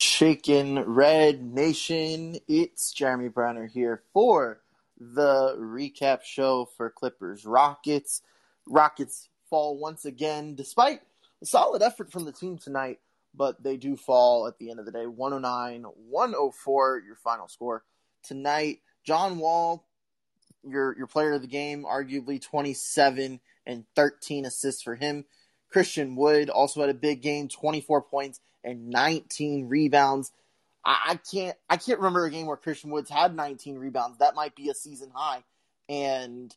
[0.00, 4.60] Shaken Red Nation, it's Jeremy Brener here for
[4.96, 8.22] the recap show for Clippers Rockets.
[8.68, 11.00] Rockets fall once again, despite
[11.42, 13.00] a solid effort from the team tonight,
[13.34, 17.82] but they do fall at the end of the day 109 104, your final score.
[18.22, 19.84] Tonight, John Wall,
[20.62, 25.24] your, your player of the game, arguably 27 and 13 assists for him.
[25.70, 30.32] Christian Wood also had a big game, 24 points and 19 rebounds.
[30.84, 34.18] I, I can't I can't remember a game where Christian Woods had 19 rebounds.
[34.18, 35.44] That might be a season high.
[35.88, 36.54] And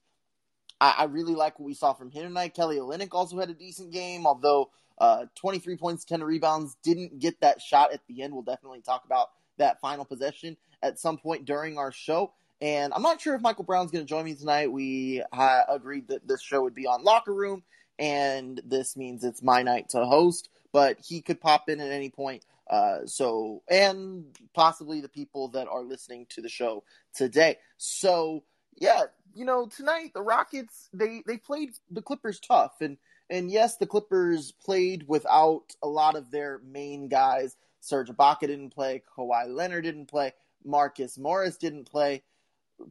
[0.80, 2.54] I, I really like what we saw from him tonight.
[2.54, 7.40] Kelly Olynyk also had a decent game, although uh, 23 points, 10 rebounds, didn't get
[7.42, 8.34] that shot at the end.
[8.34, 12.34] We'll definitely talk about that final possession at some point during our show.
[12.62, 14.72] And I'm not sure if Michael Brown's going to join me tonight.
[14.72, 17.64] We uh, agreed that this show would be on Locker Room,
[18.02, 22.10] and this means it's my night to host but he could pop in at any
[22.10, 22.46] point.
[22.70, 27.58] Uh, so, and possibly the people that are listening to the show today.
[27.78, 28.44] So,
[28.78, 29.04] yeah,
[29.36, 32.98] you know, tonight the Rockets they they played the Clippers tough, and
[33.30, 37.58] and yes, the Clippers played without a lot of their main guys.
[37.82, 40.34] Serge Ibaka didn't play, Kawhi Leonard didn't play,
[40.64, 42.22] Marcus Morris didn't play,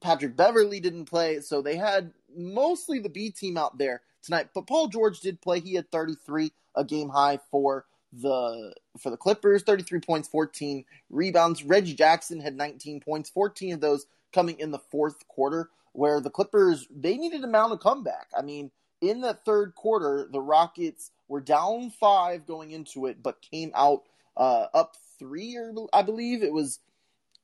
[0.03, 4.49] Patrick Beverley didn't play, so they had mostly the B team out there tonight.
[4.55, 9.17] But Paul George did play; he had 33 a game high for the for the
[9.17, 11.63] Clippers, 33 points, 14 rebounds.
[11.65, 16.31] Reggie Jackson had 19 points, 14 of those coming in the fourth quarter, where the
[16.31, 18.29] Clippers they needed to mount a comeback.
[18.37, 18.71] I mean,
[19.01, 24.03] in the third quarter, the Rockets were down five going into it, but came out
[24.37, 26.81] uh, up three, or I believe it was.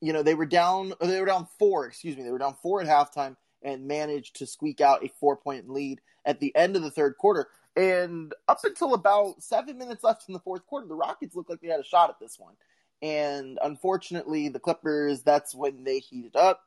[0.03, 0.93] You know, they were down.
[1.01, 1.87] They were down four.
[1.87, 5.37] Excuse me, they were down four at halftime and managed to squeak out a four
[5.37, 7.49] point lead at the end of the third quarter.
[7.75, 11.61] And up until about seven minutes left in the fourth quarter, the Rockets looked like
[11.61, 12.55] they had a shot at this one.
[13.03, 16.63] And unfortunately, the Clippers, that's when they heated up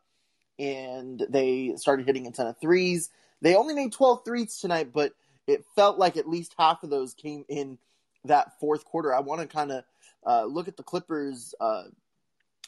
[0.59, 3.09] and they started hitting a ton of threes.
[3.41, 5.13] They only made 12 threes tonight, but
[5.47, 7.79] it felt like at least half of those came in
[8.25, 9.15] that fourth quarter.
[9.15, 9.83] I want to kind of
[10.27, 11.55] uh, look at the Clippers.
[11.59, 11.83] Uh,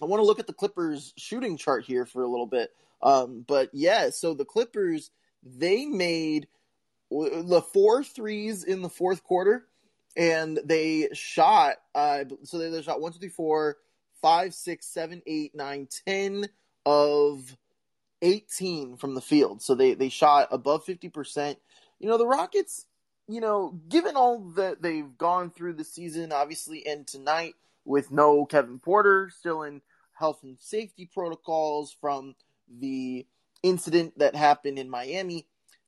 [0.01, 2.71] I want to look at the Clippers shooting chart here for a little bit.
[3.03, 5.11] Um, but yeah, so the Clippers,
[5.43, 6.47] they made
[7.09, 9.65] the four threes in the fourth quarter,
[10.15, 11.75] and they shot.
[11.93, 13.77] Uh, so they, they shot one, two, three, four,
[14.21, 16.47] five, six, seven, eight, nine, ten
[16.85, 17.57] of
[18.21, 19.61] eighteen from the field.
[19.61, 21.59] So they they shot above fifty percent.
[21.99, 22.85] You know the Rockets.
[23.27, 27.53] You know, given all that they've gone through the season, obviously, and tonight
[27.85, 29.81] with no Kevin Porter, still in
[30.21, 32.35] health and safety protocols from
[32.79, 33.25] the
[33.63, 35.47] incident that happened in Miami.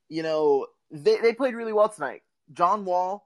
[0.09, 2.23] You know, they they played really well tonight.
[2.51, 3.25] John Wall,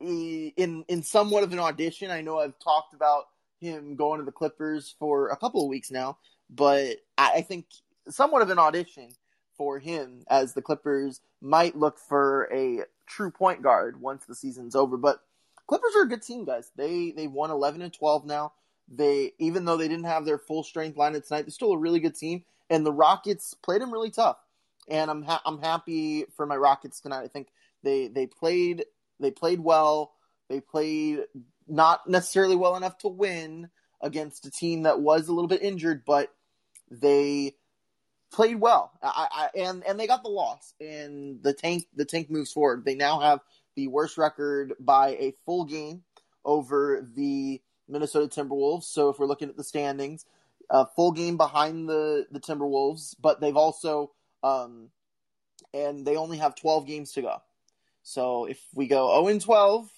[0.00, 2.10] in in somewhat of an audition.
[2.10, 3.24] I know I've talked about
[3.60, 6.18] him going to the Clippers for a couple of weeks now,
[6.50, 7.66] but I, I think
[8.08, 9.08] somewhat of an audition
[9.56, 14.74] for him as the Clippers might look for a true point guard once the season's
[14.74, 14.96] over.
[14.96, 15.20] But
[15.66, 16.70] Clippers are a good team, guys.
[16.76, 18.52] They they won eleven and twelve now.
[18.88, 22.00] They even though they didn't have their full strength lineup tonight, they're still a really
[22.00, 22.44] good team.
[22.70, 24.38] And the Rockets played them really tough
[24.88, 27.22] and I'm ha- I'm happy for my Rockets tonight.
[27.22, 27.48] I think
[27.82, 28.84] they they played
[29.20, 30.12] they played well.
[30.48, 31.20] They played
[31.66, 33.70] not necessarily well enough to win
[34.02, 36.30] against a team that was a little bit injured, but
[36.90, 37.54] they
[38.30, 38.92] played well.
[39.02, 40.74] I, I, and and they got the loss.
[40.80, 42.84] And the tank the tank moves forward.
[42.84, 43.40] They now have
[43.76, 46.02] the worst record by a full game
[46.44, 48.84] over the Minnesota Timberwolves.
[48.84, 50.26] So if we're looking at the standings,
[50.70, 54.90] a full game behind the the Timberwolves, but they've also um,
[55.72, 57.42] and they only have 12 games to go.
[58.02, 59.88] So if we go 0 and 12,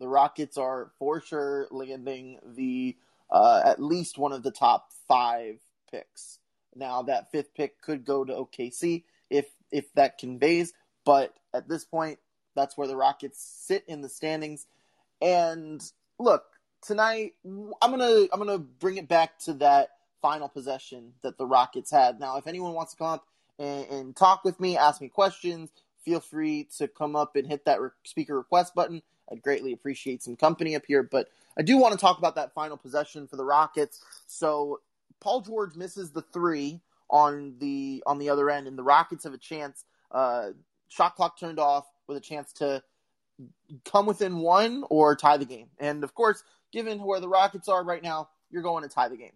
[0.00, 2.96] the Rockets are for sure landing the
[3.30, 5.58] uh, at least one of the top five
[5.90, 6.38] picks.
[6.74, 10.72] Now that fifth pick could go to OKC if if that conveys,
[11.04, 12.18] but at this point,
[12.54, 14.66] that's where the Rockets sit in the standings.
[15.20, 15.82] And
[16.18, 16.44] look,
[16.84, 19.90] tonight I'm gonna I'm gonna bring it back to that
[20.22, 22.20] final possession that the Rockets had.
[22.20, 23.26] Now, if anyone wants to come up
[23.58, 25.70] and, and talk with me, ask me questions,
[26.04, 29.02] feel free to come up and hit that re- speaker request button.
[29.30, 31.28] I'd greatly appreciate some company up here, but
[31.58, 34.02] I do want to talk about that final possession for the Rockets.
[34.26, 34.80] So
[35.20, 39.34] Paul George misses the three on the on the other end, and the Rockets have
[39.34, 39.84] a chance.
[40.10, 40.50] Uh,
[40.88, 42.82] shot clock turned off with a chance to
[43.84, 45.68] come within one or tie the game.
[45.78, 49.16] And of course, given where the Rockets are right now, you're going to tie the
[49.16, 49.32] game.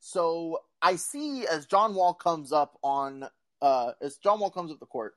[0.00, 3.24] So I see as John Wall comes up on
[3.62, 5.14] uh, as John Wall comes up the court,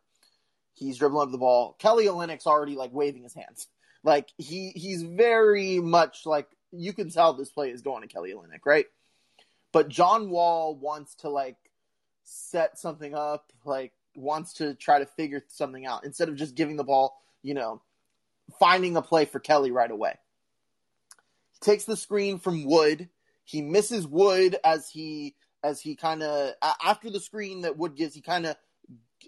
[0.76, 1.76] he's dribbling up the ball.
[1.80, 3.68] Kelly Olynyk's already like waving his hands.
[4.04, 8.36] Like he he's very much like you can tell this play is going to Kelly
[8.36, 8.86] Olynyk, right?
[9.72, 11.58] But John Wall wants to like
[12.24, 16.76] set something up, like wants to try to figure something out instead of just giving
[16.76, 17.82] the ball, you know,
[18.60, 20.20] finding a play for Kelly right away.
[21.62, 23.10] Takes the screen from Wood.
[23.44, 26.54] He misses Wood as he as he kind of
[26.84, 28.56] after the screen that Wood gives, he kind of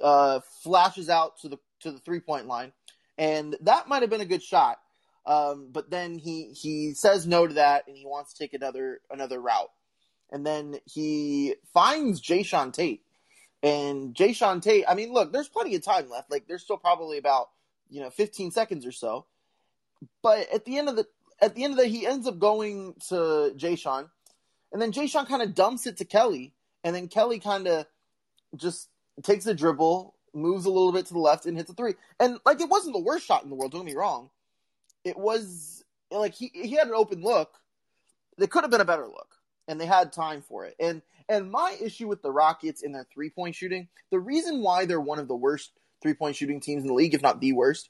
[0.01, 2.74] uh, flashes out to the to the three point line
[3.18, 4.79] and that might have been a good shot.
[5.25, 9.01] Um, but then he he says no to that, and he wants to take another
[9.12, 9.71] another route.
[10.31, 13.01] And then he finds Jae'Sean Tate,
[13.62, 14.85] and Jae'Sean Tate.
[14.88, 16.31] I mean, look, there's plenty of time left.
[16.31, 17.50] Like there's still probably about
[17.89, 19.25] you know 15 seconds or so.
[20.21, 21.07] But at the end of the
[21.41, 24.09] at the end of the he ends up going to Jae'Sean,
[24.71, 26.53] and then Jae'Sean kind of dumps it to Kelly,
[26.83, 27.85] and then Kelly kind of
[28.55, 28.89] just
[29.23, 31.95] takes a dribble, moves a little bit to the left and hits a three.
[32.19, 34.29] And like it wasn't the worst shot in the world, don't get me wrong.
[35.03, 37.53] It was like he he had an open look.
[38.37, 39.29] It could have been a better look.
[39.67, 40.75] And they had time for it.
[40.79, 44.85] And and my issue with the Rockets in their three point shooting, the reason why
[44.85, 47.53] they're one of the worst three point shooting teams in the league, if not the
[47.53, 47.89] worst,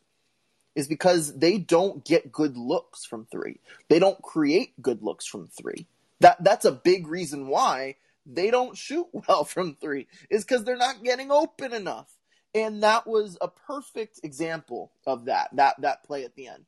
[0.78, 3.60] is because they don't get good looks from three.
[3.90, 5.88] They don't create good looks from three.
[6.20, 7.96] That that's a big reason why
[8.28, 10.06] they don't shoot well from three.
[10.30, 12.14] Is because they're not getting open enough.
[12.54, 16.66] And that was a perfect example of that, that, that play at the end.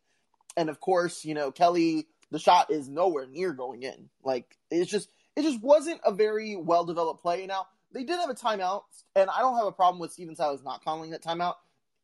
[0.57, 4.09] And of course, you know, Kelly, the shot is nowhere near going in.
[4.23, 7.45] Like, it's just, it just wasn't a very well developed play.
[7.45, 8.83] Now, they did have a timeout,
[9.15, 11.55] and I don't have a problem with Stephen Silas not calling that timeout.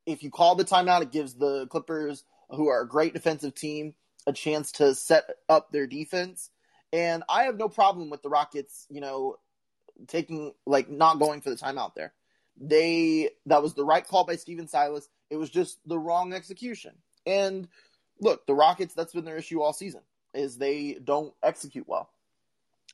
[0.05, 3.95] If you call the timeout, it gives the Clippers, who are a great defensive team,
[4.27, 6.51] a chance to set up their defense.
[6.93, 9.37] And I have no problem with the Rockets, you know,
[10.07, 12.13] taking like not going for the timeout there
[12.59, 15.09] they that was the right call by Stephen Silas.
[15.29, 16.93] It was just the wrong execution.
[17.25, 17.67] And
[18.19, 20.01] look, the Rockets, that's been their issue all season,
[20.33, 22.09] is they don't execute well.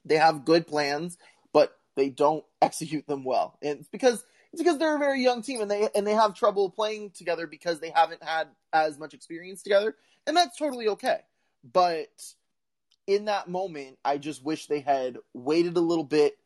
[0.06, 1.18] They have good plans,
[1.54, 3.58] but they don't execute them well.
[3.62, 4.24] And it's because
[4.54, 7.48] it's because they're a very young team and they and they have trouble playing together
[7.48, 9.96] because they haven't had as much experience together.
[10.28, 11.20] And that's totally okay.
[11.64, 12.34] But
[13.08, 16.38] in that moment, I just wish they had waited a little bit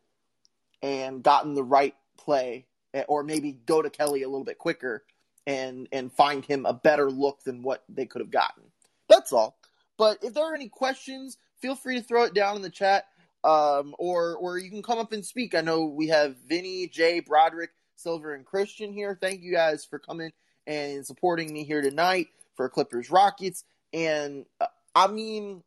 [0.81, 2.65] and gotten the right play
[2.95, 5.03] Eh, or maybe go to Kelly a little bit quicker
[5.45, 8.63] and and find him a better look than what they could have gotten.
[9.09, 9.57] That's all.
[9.97, 13.05] But if there are any questions, feel free to throw it down in the chat,
[13.43, 15.53] um, or or you can come up and speak.
[15.53, 19.17] I know we have Vinny, Jay, Broderick, Silver, and Christian here.
[19.19, 20.31] Thank you guys for coming
[20.67, 23.63] and supporting me here tonight for Clippers Rockets.
[23.93, 25.63] And uh, I mean,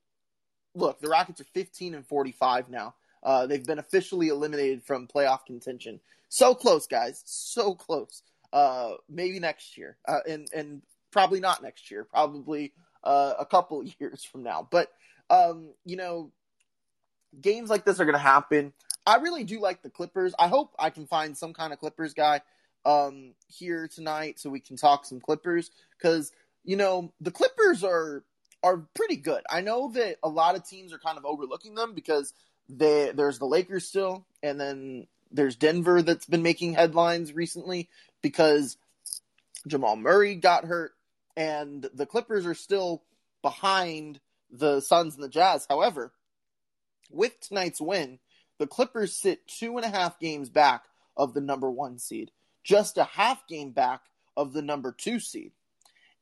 [0.75, 2.95] look, the Rockets are 15 and 45 now.
[3.23, 6.01] Uh, they've been officially eliminated from playoff contention.
[6.29, 7.23] So close, guys.
[7.25, 8.23] So close.
[8.53, 12.05] Uh, maybe next year, uh, and and probably not next year.
[12.05, 12.73] Probably
[13.05, 14.67] uh, a couple years from now.
[14.71, 14.91] But
[15.29, 16.33] um, you know,
[17.41, 18.73] games like this are going to happen.
[19.07, 20.35] I really do like the Clippers.
[20.39, 22.41] I hope I can find some kind of Clippers guy
[22.85, 26.33] um, here tonight so we can talk some Clippers because
[26.65, 28.23] you know the Clippers are
[28.63, 29.43] are pretty good.
[29.49, 32.33] I know that a lot of teams are kind of overlooking them because
[32.69, 37.89] they, there's the Lakers still, and then there's Denver that's been making headlines recently
[38.23, 38.77] because
[39.67, 40.93] Jamal Murray got hurt,
[41.37, 43.03] and the Clippers are still
[43.43, 45.67] behind the Suns and the Jazz.
[45.69, 46.13] However,
[47.11, 48.19] with tonight's win,
[48.59, 50.85] the Clippers sit two and a half games back
[51.17, 52.31] of the number one seed,
[52.65, 54.03] just a half game back
[54.37, 55.53] of the number two seed.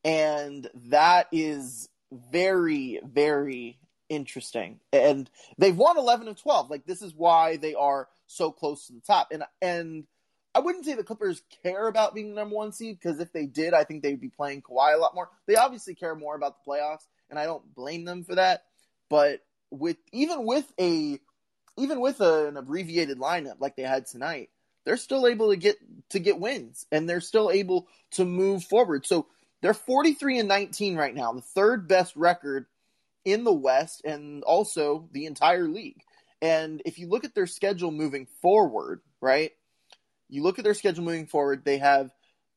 [0.04, 3.78] And that is very, very
[4.08, 4.80] interesting.
[4.92, 5.28] And
[5.58, 6.70] they've won 11 of 12.
[6.70, 9.28] Like, this is why they are so close to the top.
[9.32, 10.04] And and
[10.54, 13.46] I wouldn't say the Clippers care about being the number one seed because if they
[13.46, 15.28] did, I think they'd be playing Kawhi a lot more.
[15.46, 18.64] They obviously care more about the playoffs, and I don't blame them for that.
[19.10, 19.40] But
[19.70, 21.20] with even with a
[21.76, 24.50] even with a, an abbreviated lineup like they had tonight,
[24.84, 25.76] they're still able to get
[26.10, 29.04] to get wins and they're still able to move forward.
[29.06, 29.26] So
[29.60, 32.66] they're 43 and 19 right now, the third best record
[33.24, 36.00] in the West and also the entire league.
[36.40, 39.52] And if you look at their schedule moving forward, right?
[40.28, 42.10] You look at their schedule moving forward, they have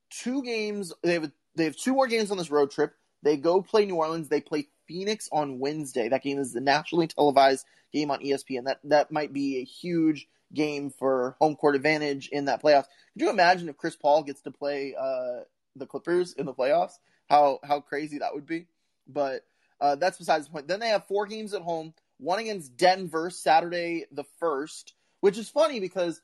[0.10, 2.94] two games, they have a, they have two more games on this road trip.
[3.24, 6.10] They go play New Orleans, they play Phoenix on Wednesday.
[6.10, 8.66] That game is the nationally televised game on ESPN.
[8.66, 12.88] That that might be a huge game for home court advantage in that playoffs.
[13.14, 15.44] Could you imagine if Chris Paul gets to play uh,
[15.76, 16.94] the Clippers in the playoffs?
[17.30, 18.68] How how crazy that would be.
[19.08, 19.46] But
[19.82, 20.68] uh, that's besides the point.
[20.68, 21.94] Then they have four games at home.
[22.20, 26.22] One against Denver Saturday the first, which is funny because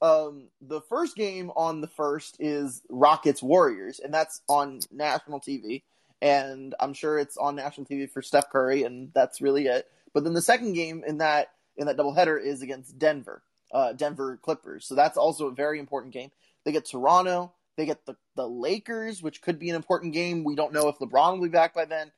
[0.00, 5.82] um, the first game on the first is Rockets Warriors, and that's on national TV
[6.22, 9.90] and I'm sure it's on national TV for Steph Curry, and that's really it.
[10.14, 13.42] But then the second game in that in that doubleheader is against Denver,
[13.72, 14.86] uh, Denver Clippers.
[14.86, 16.30] So that's also a very important game.
[16.64, 20.44] They get Toronto, they get the the Lakers, which could be an important game.
[20.44, 22.12] We don't know if LeBron will be back by then.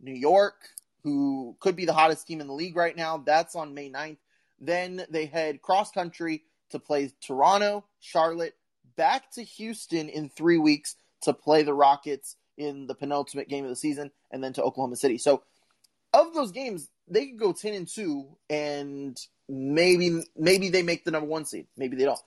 [0.00, 0.56] New York,
[1.02, 4.18] who could be the hottest team in the league right now, that's on May 9th.
[4.60, 8.54] Then they head cross country to play Toronto, Charlotte,
[8.96, 13.70] back to Houston in three weeks to play the Rockets in the penultimate game of
[13.70, 15.18] the season, and then to Oklahoma City.
[15.18, 15.42] So,
[16.12, 21.10] of those games, they could go ten and two, and maybe maybe they make the
[21.10, 21.66] number one seed.
[21.76, 22.20] Maybe they don't.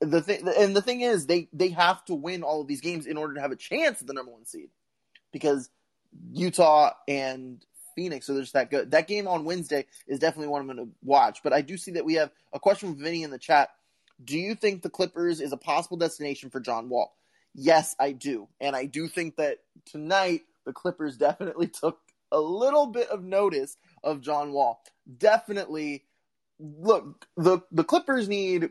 [0.00, 3.06] The thing and the thing is, they they have to win all of these games
[3.06, 4.70] in order to have a chance at the number one seed,
[5.32, 5.70] because
[6.32, 8.90] Utah and Phoenix are just that good.
[8.90, 11.40] That game on Wednesday is definitely one I'm going to watch.
[11.42, 13.70] But I do see that we have a question from Vinny in the chat.
[14.22, 17.14] Do you think the Clippers is a possible destination for John Wall?
[17.54, 18.48] Yes, I do.
[18.60, 21.98] And I do think that tonight the Clippers definitely took
[22.30, 23.76] a little bit of notice
[24.06, 24.80] of John Wall.
[25.18, 26.04] Definitely
[26.58, 28.70] look, the the Clippers need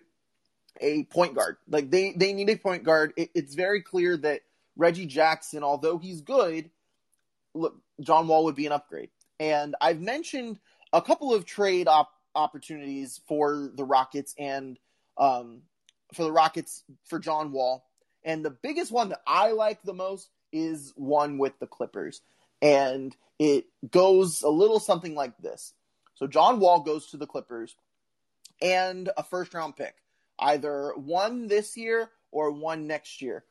[0.81, 1.57] a point guard.
[1.69, 3.13] Like they they need a point guard.
[3.15, 4.41] It, it's very clear that
[4.75, 6.71] Reggie Jackson, although he's good,
[7.53, 9.09] look, John Wall would be an upgrade.
[9.39, 10.59] And I've mentioned
[10.93, 14.79] a couple of trade op- opportunities for the Rockets and
[15.17, 15.61] um,
[16.13, 17.85] for the Rockets for John Wall.
[18.23, 22.21] And the biggest one that I like the most is one with the Clippers.
[22.61, 25.73] And it goes a little something like this.
[26.15, 27.75] So John Wall goes to the Clippers
[28.61, 29.95] and a first round pick,
[30.39, 33.43] either one this year or one next year.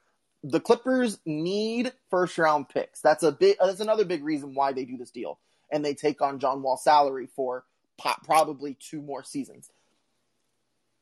[0.43, 3.01] The Clippers need first round picks.
[3.01, 5.39] That's a big that's another big reason why they do this deal.
[5.71, 7.65] And they take on John Wall's salary for
[7.99, 9.71] probably two more seasons.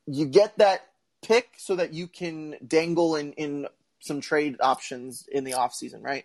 [0.07, 0.87] You get that
[1.23, 3.67] pick so that you can dangle in, in
[4.01, 6.25] some trade options in the offseason, right?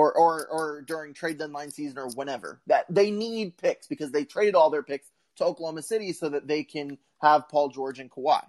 [0.00, 2.58] Or, or or during trade deadline season or whenever.
[2.66, 6.48] That they need picks because they traded all their picks to Oklahoma City so that
[6.48, 8.42] they can have Paul George and Kawhi.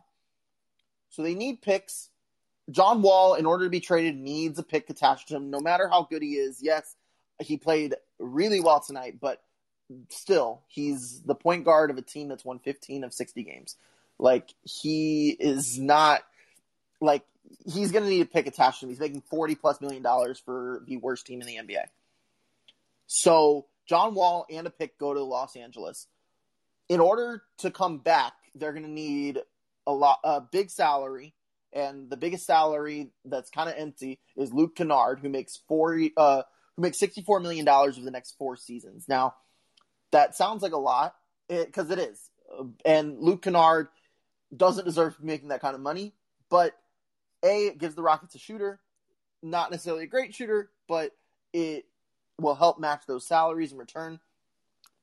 [1.09, 2.09] So they need picks.
[2.69, 5.89] John Wall, in order to be traded, needs a pick attached to him, no matter
[5.89, 6.59] how good he is.
[6.61, 6.95] Yes,
[7.41, 9.43] he played really well tonight, but
[10.07, 13.75] still, he's the point guard of a team that's won 15 of 60 games.
[14.19, 16.21] Like he is not
[17.01, 17.25] like
[17.65, 18.89] he's going to need a pick attached to him.
[18.89, 21.85] He's making forty plus million dollars for the worst team in the NBA.
[23.07, 26.07] So John Wall and a pick go to Los Angeles.
[26.89, 29.39] In order to come back, they're going to need
[29.87, 31.33] a lot, a big salary,
[31.73, 36.43] and the biggest salary that's kind of empty is Luke Kennard, who makes four, uh,
[36.75, 39.05] who makes sixty four million dollars over the next four seasons.
[39.07, 39.35] Now,
[40.11, 41.15] that sounds like a lot
[41.47, 42.29] because it, it is,
[42.85, 43.87] and Luke Kennard
[44.55, 46.13] doesn't deserve making that kind of money.
[46.49, 46.73] But
[47.43, 48.79] a it gives the Rockets a shooter,
[49.41, 51.11] not necessarily a great shooter, but
[51.53, 51.85] it
[52.39, 54.19] will help match those salaries in return.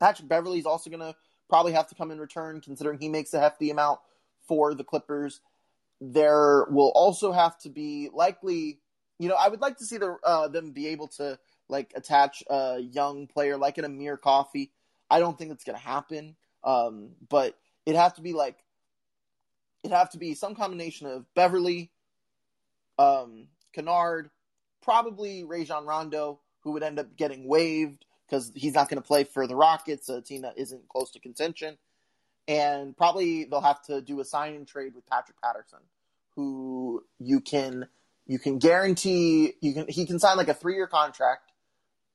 [0.00, 1.14] Patrick Beverley is also going to
[1.48, 4.00] probably have to come in return, considering he makes a hefty amount
[4.46, 5.40] for the Clippers.
[6.00, 8.78] There will also have to be likely,
[9.18, 12.42] you know, I would like to see the, uh, them be able to like attach
[12.48, 14.70] a young player like an Amir Coffey.
[15.10, 18.56] I don't think it's going to happen, um, but it has to be like
[19.82, 21.90] it'd have to be some combination of Beverley,
[22.98, 24.30] um, Kennard,
[24.82, 29.24] probably Rajon Rondo, who would end up getting waived because he's not going to play
[29.24, 31.78] for the Rockets, a team that isn't close to contention.
[32.46, 35.80] And probably they'll have to do a sign and trade with Patrick Patterson,
[36.34, 37.88] who you can
[38.26, 41.52] you can guarantee you can he can sign like a three year contract.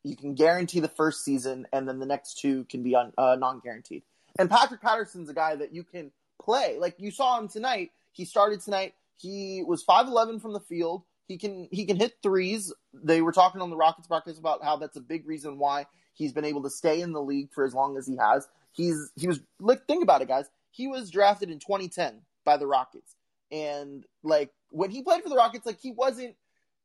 [0.03, 3.35] You can guarantee the first season, and then the next two can be un, uh,
[3.39, 4.03] non guaranteed.
[4.37, 6.11] And Patrick Patterson's a guy that you can
[6.41, 6.77] play.
[6.79, 7.91] Like you saw him tonight.
[8.11, 8.95] He started tonight.
[9.17, 11.03] He was 5'11 from the field.
[11.27, 12.73] He can he can hit threes.
[12.93, 16.33] They were talking on the Rockets podcast about how that's a big reason why he's
[16.33, 18.47] been able to stay in the league for as long as he has.
[18.73, 20.49] He's he was like think about it, guys.
[20.71, 23.15] He was drafted in 2010 by the Rockets,
[23.51, 26.35] and like when he played for the Rockets, like he wasn't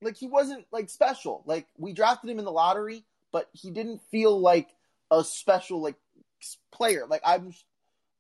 [0.02, 1.42] like he wasn't like special.
[1.44, 4.68] Like we drafted him in the lottery, but he didn't feel like
[5.10, 5.96] a special like
[6.70, 7.06] player.
[7.08, 7.54] Like I'm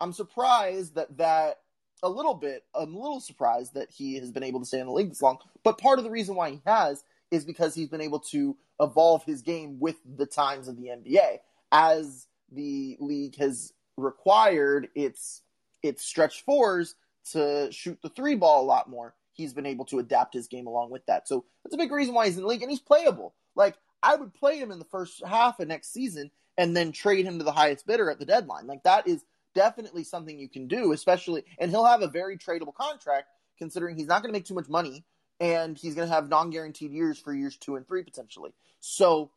[0.00, 1.60] I'm surprised that that
[2.02, 2.64] a little bit.
[2.74, 5.22] I'm a little surprised that he has been able to stay in the league this
[5.22, 5.38] long.
[5.62, 9.24] But part of the reason why he has is because he's been able to evolve
[9.24, 11.38] his game with the times of the NBA.
[11.72, 15.42] As the league has required its
[15.82, 16.94] its stretch fours
[17.32, 20.66] to shoot the three ball a lot more, he's been able to adapt his game
[20.66, 21.28] along with that.
[21.28, 23.34] So that's a big reason why he's in the league and he's playable.
[23.54, 27.24] Like I would play him in the first half of next season and then trade
[27.24, 28.66] him to the highest bidder at the deadline.
[28.66, 29.24] Like that is
[29.58, 33.26] definitely something you can do, especially and he'll have a very tradable contract
[33.58, 35.04] considering he's not going to make too much money
[35.40, 38.52] and he's going to have non-guaranteed years for years 2 and 3 potentially.
[38.78, 39.32] So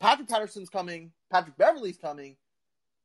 [0.00, 2.36] Patrick Patterson's coming, Patrick Beverley's coming.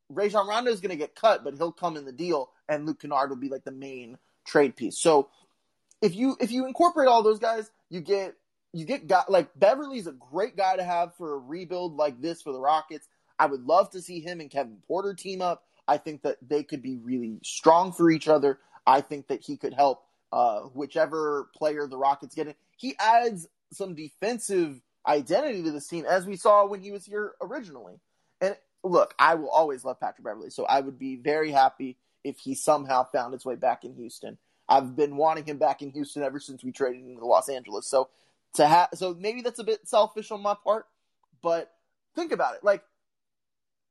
[0.10, 3.02] Rajon Rondo is going to get cut, but he'll come in the deal, and Luke
[3.02, 4.98] Kennard will be like the main trade piece.
[4.98, 5.28] So
[6.02, 8.36] if you if you incorporate all those guys, you get
[8.72, 12.42] you get guy, like Beverley's a great guy to have for a rebuild like this
[12.42, 13.06] for the Rockets.
[13.38, 15.67] I would love to see him and Kevin Porter team up.
[15.88, 18.60] I think that they could be really strong for each other.
[18.86, 22.56] I think that he could help uh, whichever player the Rockets get in.
[22.76, 27.34] He adds some defensive identity to this team, as we saw when he was here
[27.42, 28.00] originally.
[28.42, 32.40] And look, I will always love Patrick Beverley, so I would be very happy if
[32.40, 34.38] he somehow found his way back in Houston.
[34.70, 37.88] I've been wanting him back in Houston ever since we traded him to Los Angeles.
[37.88, 38.10] So
[38.56, 40.88] to have, so maybe that's a bit selfish on my part,
[41.42, 41.72] but
[42.16, 42.64] think about it.
[42.64, 42.84] Like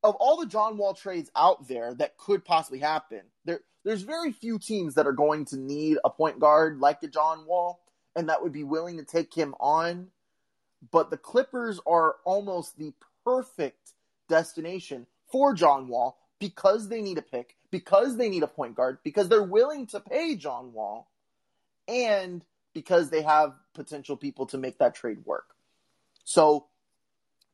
[0.06, 4.32] of all the John Wall trades out there that could possibly happen, there there's very
[4.32, 7.80] few teams that are going to need a point guard like a John Wall
[8.16, 10.08] and that would be willing to take him on.
[10.90, 12.94] But the Clippers are almost the
[13.24, 13.92] perfect
[14.28, 18.98] destination for John Wall because they need a pick, because they need a point guard,
[19.04, 21.08] because they're willing to pay John Wall,
[21.86, 25.54] and because they have potential people to make that trade work.
[26.24, 26.66] So,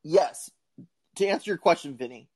[0.02, 0.50] yes,
[1.16, 2.28] to answer your question, Vinny,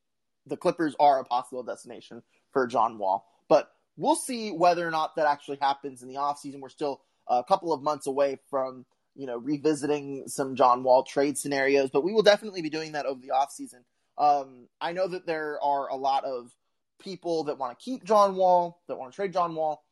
[0.46, 3.26] the Clippers are a possible destination for John Wall.
[3.48, 6.60] But we'll see whether or not that actually happens in the offseason.
[6.60, 11.38] We're still a couple of months away from, you know, revisiting some John Wall trade
[11.38, 13.82] scenarios, but we will definitely be doing that over the offseason.
[14.18, 16.54] Um, I know that there are a lot of
[16.98, 19.84] people that want to keep John Wall, that want to trade John Wall,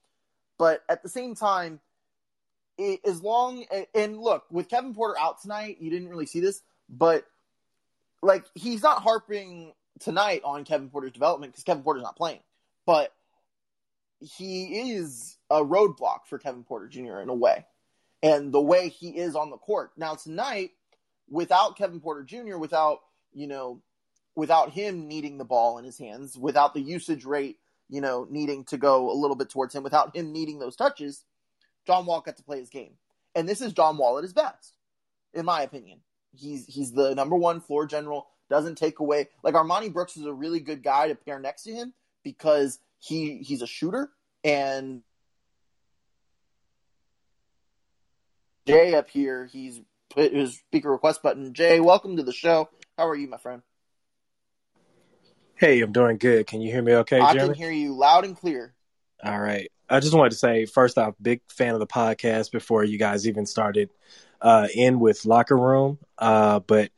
[0.58, 1.80] but at the same time,
[2.78, 3.64] it, as long
[3.94, 7.24] and look with Kevin Porter out tonight, you didn't really see this, but
[8.22, 12.40] like he's not harping tonight on Kevin Porter's development because Kevin Porter's not playing,
[12.86, 13.12] but
[14.20, 17.20] he is a roadblock for Kevin Porter Jr.
[17.20, 17.66] in a way,
[18.22, 20.70] and the way he is on the court now tonight,
[21.28, 23.00] without Kevin Porter Jr., without
[23.32, 23.82] you know
[24.34, 28.64] without him needing the ball in his hands, without the usage rate, you know, needing
[28.64, 31.24] to go a little bit towards him, without him needing those touches,
[31.86, 32.94] John Wall got to play his game.
[33.34, 34.76] And this is John Wall at his best,
[35.32, 36.00] in my opinion.
[36.36, 40.32] He's he's the number one floor general, doesn't take away like Armoni Brooks is a
[40.32, 44.10] really good guy to pair next to him because he he's a shooter
[44.42, 45.02] and
[48.66, 49.80] Jay up here, he's
[50.10, 51.52] put his speaker request button.
[51.52, 52.70] Jay, welcome to the show.
[52.96, 53.62] How are you, my friend?
[55.56, 56.46] Hey, I'm doing good.
[56.46, 57.54] Can you hear me okay, I Jeremy?
[57.54, 58.74] can hear you loud and clear.
[59.22, 59.70] All right.
[59.88, 63.28] I just wanted to say, first off, big fan of the podcast before you guys
[63.28, 63.90] even started
[64.40, 65.98] uh, in with Locker Room.
[66.18, 66.90] Uh, but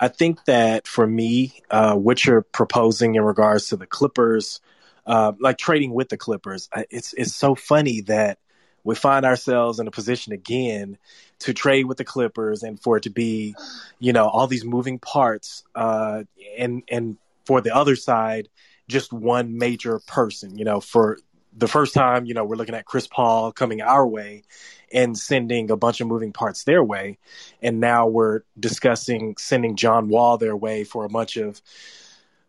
[0.00, 4.60] I think that for me, uh, what you're proposing in regards to the Clippers,
[5.06, 8.38] uh, like trading with the Clippers, it's it's so funny that
[8.84, 10.98] we find ourselves in a position again
[11.40, 13.54] to trade with the Clippers and for it to be,
[13.98, 16.22] you know, all these moving parts uh,
[16.56, 18.48] and and for the other side,
[18.88, 20.56] just one major person.
[20.56, 21.18] You know, for
[21.56, 24.44] the first time, you know, we're looking at Chris Paul coming our way
[24.92, 27.18] and sending a bunch of moving parts their way.
[27.62, 31.60] And now we're discussing sending John Wall their way for a bunch of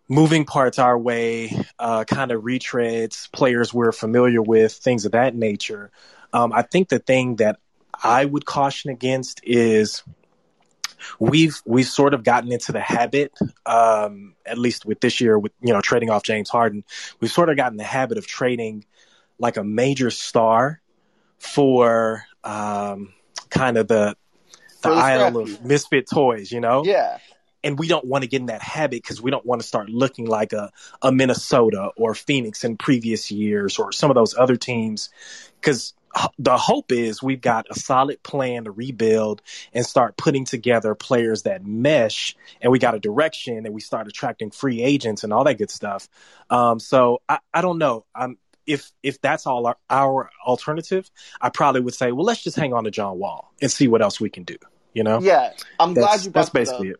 [0.07, 5.35] moving parts our way, uh, kind of retreads, players we're familiar with, things of that
[5.35, 5.91] nature.
[6.33, 7.59] Um, I think the thing that
[8.01, 10.03] I would caution against is
[11.19, 13.33] we've we've sort of gotten into the habit,
[13.65, 16.83] um, at least with this year, with you know trading off James Harden,
[17.19, 18.85] we've sort of gotten the habit of trading
[19.39, 20.81] like a major star
[21.39, 23.13] for um,
[23.49, 24.15] kind of the
[24.81, 26.83] the aisle of misfit toys, you know?
[26.85, 27.17] Yeah.
[27.63, 29.89] And we don't want to get in that habit because we don't want to start
[29.89, 34.55] looking like a, a Minnesota or Phoenix in previous years or some of those other
[34.55, 35.09] teams.
[35.59, 35.93] Because
[36.37, 39.41] the hope is we've got a solid plan to rebuild
[39.73, 44.07] and start putting together players that mesh and we got a direction and we start
[44.07, 46.09] attracting free agents and all that good stuff.
[46.49, 48.05] Um, so I, I don't know.
[48.15, 51.09] I'm, if if that's all our, our, alternative,
[51.41, 54.01] I probably would say, well, let's just hang on to John Wall and see what
[54.01, 54.57] else we can do.
[54.93, 55.19] You know?
[55.19, 56.99] Yeah, I'm that's, glad you brought that's basically that it.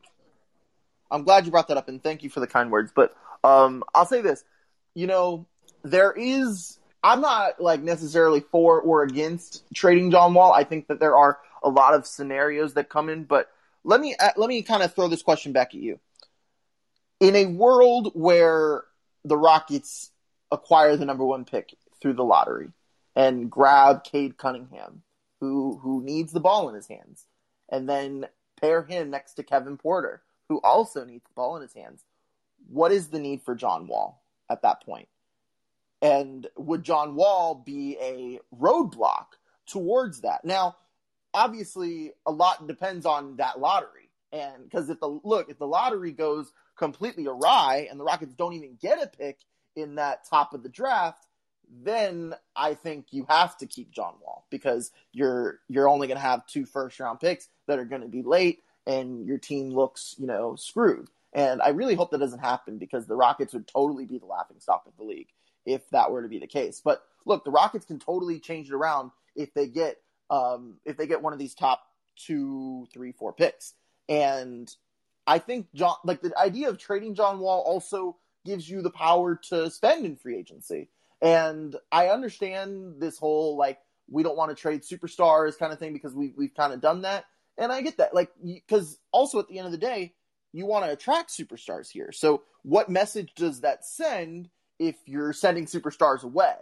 [1.11, 2.91] I'm glad you brought that up, and thank you for the kind words.
[2.93, 4.43] But um, I'll say this:
[4.95, 5.45] you know,
[5.83, 6.78] there is.
[7.03, 10.51] I'm not like necessarily for or against trading John Wall.
[10.51, 13.49] I think that there are a lot of scenarios that come in, but
[13.83, 15.99] let me uh, let me kind of throw this question back at you.
[17.19, 18.83] In a world where
[19.23, 20.12] the Rockets
[20.51, 22.71] acquire the number one pick through the lottery
[23.15, 25.03] and grab Cade Cunningham,
[25.39, 27.25] who who needs the ball in his hands,
[27.69, 28.25] and then
[28.59, 32.03] pair him next to Kevin Porter, who also needs the ball in his hands.
[32.69, 35.07] What is the need for John Wall at that point?
[36.01, 39.25] And would John Wall be a roadblock
[39.67, 40.45] towards that?
[40.45, 40.77] Now,
[41.33, 44.09] obviously, a lot depends on that lottery.
[44.31, 48.53] And because if the look, if the lottery goes completely awry and the Rockets don't
[48.53, 49.39] even get a pick
[49.75, 51.25] in that top of the draft,
[51.69, 56.23] then I think you have to keep John Wall because you're you're only going to
[56.23, 60.15] have two first round picks that are going to be late and your team looks,
[60.17, 61.09] you know, screwed.
[61.33, 64.59] And I really hope that doesn't happen because the Rockets would totally be the laughing
[64.59, 65.27] stock of the league
[65.65, 66.81] if that were to be the case.
[66.83, 69.97] But look, the Rockets can totally change it around if they get
[70.29, 71.81] um, if they get one of these top
[72.15, 73.73] two, three, four picks.
[74.07, 74.73] And
[75.25, 79.39] I think John, like the idea of trading John Wall also gives you the power
[79.49, 80.89] to spend in free agency.
[81.21, 85.93] And I understand this whole like we don't want to trade superstars kind of thing
[85.93, 87.25] because we we've kind of done that,
[87.57, 88.15] and I get that.
[88.15, 90.13] Like because also at the end of the day,
[90.51, 92.11] you want to attract superstars here.
[92.11, 96.55] So what message does that send if you're sending superstars away?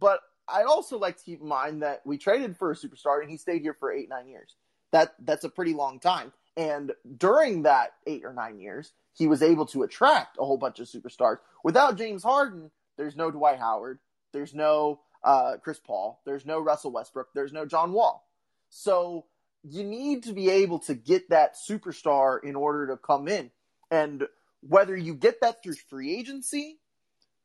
[0.00, 3.30] But I'd also like to keep in mind that we traded for a superstar and
[3.30, 4.54] he stayed here for eight nine years.
[4.92, 6.32] That that's a pretty long time.
[6.56, 10.80] And during that eight or nine years, he was able to attract a whole bunch
[10.80, 11.36] of superstars.
[11.62, 14.00] Without James Harden, there's no Dwight Howard,
[14.32, 18.26] there's no uh, Chris Paul, there's no Russell Westbrook, there's no John Wall.
[18.70, 19.26] So
[19.62, 23.50] you need to be able to get that superstar in order to come in.
[23.90, 24.24] And
[24.60, 26.78] whether you get that through free agency,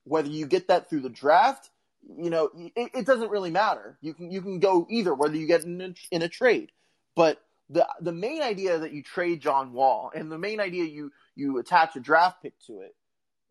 [0.04, 1.70] whether you get that through the draft,
[2.18, 3.98] you know, it, it doesn't really matter.
[4.02, 6.72] You can you can go either, whether you get in a, in a trade.
[7.16, 11.12] But the the main idea that you trade John Wall and the main idea you
[11.36, 12.96] you attach a draft pick to it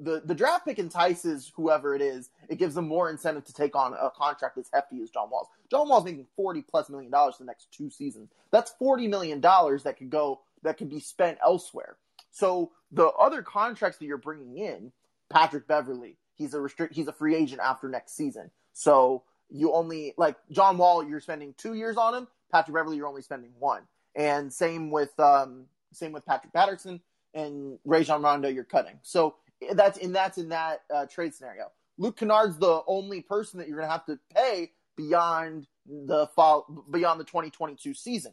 [0.03, 2.31] the the draft pick entices whoever it is.
[2.49, 5.49] It gives them more incentive to take on a contract as hefty as John Wall's.
[5.71, 8.31] John Wall's making forty plus million dollars the next two seasons.
[8.51, 11.97] That's forty million dollars that could go that could be spent elsewhere.
[12.31, 14.93] So the other contracts that you're bringing in,
[15.31, 18.51] Patrick Beverley, he's a restrict, he's a free agent after next season.
[18.73, 22.29] So you only like John Wall, you're spending two years on him.
[22.51, 23.83] Patrick Beverley, you're only spending one.
[24.15, 27.01] And same with um, same with Patrick Patterson
[27.35, 28.99] and Rajon Rondo, you're cutting.
[29.03, 29.37] So
[29.73, 31.71] that's in that's in that uh, trade scenario.
[31.99, 36.85] Luke Kennard's the only person that you're going to have to pay beyond the fall
[36.91, 38.33] beyond the 2022 season.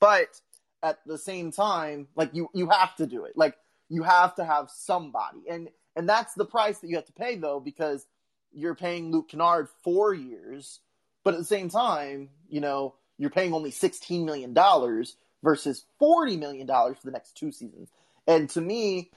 [0.00, 0.40] But
[0.82, 3.36] at the same time, like you you have to do it.
[3.36, 3.56] Like
[3.92, 5.42] you have to have somebody.
[5.48, 8.06] And and that's the price that you have to pay though because
[8.54, 10.80] you're paying Luke Kennard 4 years,
[11.24, 16.38] but at the same time, you know, you're paying only 16 million dollars versus 40
[16.38, 17.90] million dollars for the next two seasons.
[18.26, 19.10] And to me,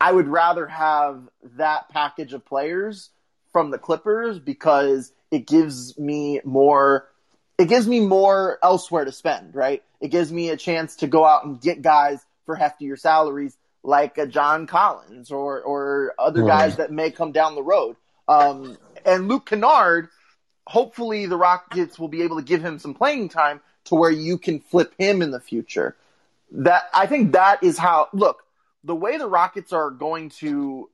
[0.00, 3.10] I would rather have that package of players
[3.52, 7.08] from the Clippers because it gives me more
[7.58, 9.82] it gives me more elsewhere to spend, right?
[10.00, 14.18] It gives me a chance to go out and get guys for heftier salaries like
[14.18, 17.96] a John Collins or or other guys that may come down the road.
[18.28, 20.08] Um, and Luke Kennard,
[20.66, 24.36] hopefully the Rockets will be able to give him some playing time to where you
[24.36, 25.96] can flip him in the future.
[26.52, 28.42] That I think that is how look,
[28.84, 30.90] the way the Rockets are going to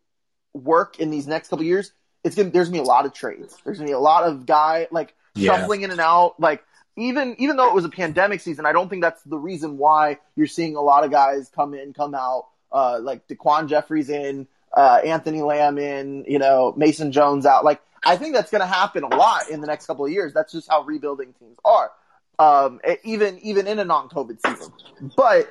[0.52, 3.56] work in these next couple years, it's gonna there's gonna be a lot of trades.
[3.64, 5.56] There's gonna be a lot of guy like Yeah.
[5.56, 6.38] shuffling in and out.
[6.38, 6.62] Like
[6.96, 10.18] even even though it was a pandemic season, I don't think that's the reason why
[10.36, 12.46] you're seeing a lot of guys come in, come out.
[12.74, 17.64] Uh, like DaQuan Jeffries in, uh, Anthony Lamb in, you know, Mason Jones out.
[17.64, 20.34] Like I think that's gonna happen a lot in the next couple of years.
[20.34, 21.92] That's just how rebuilding teams are.
[22.38, 24.72] Um, even even in a non-COVID season,
[25.16, 25.48] but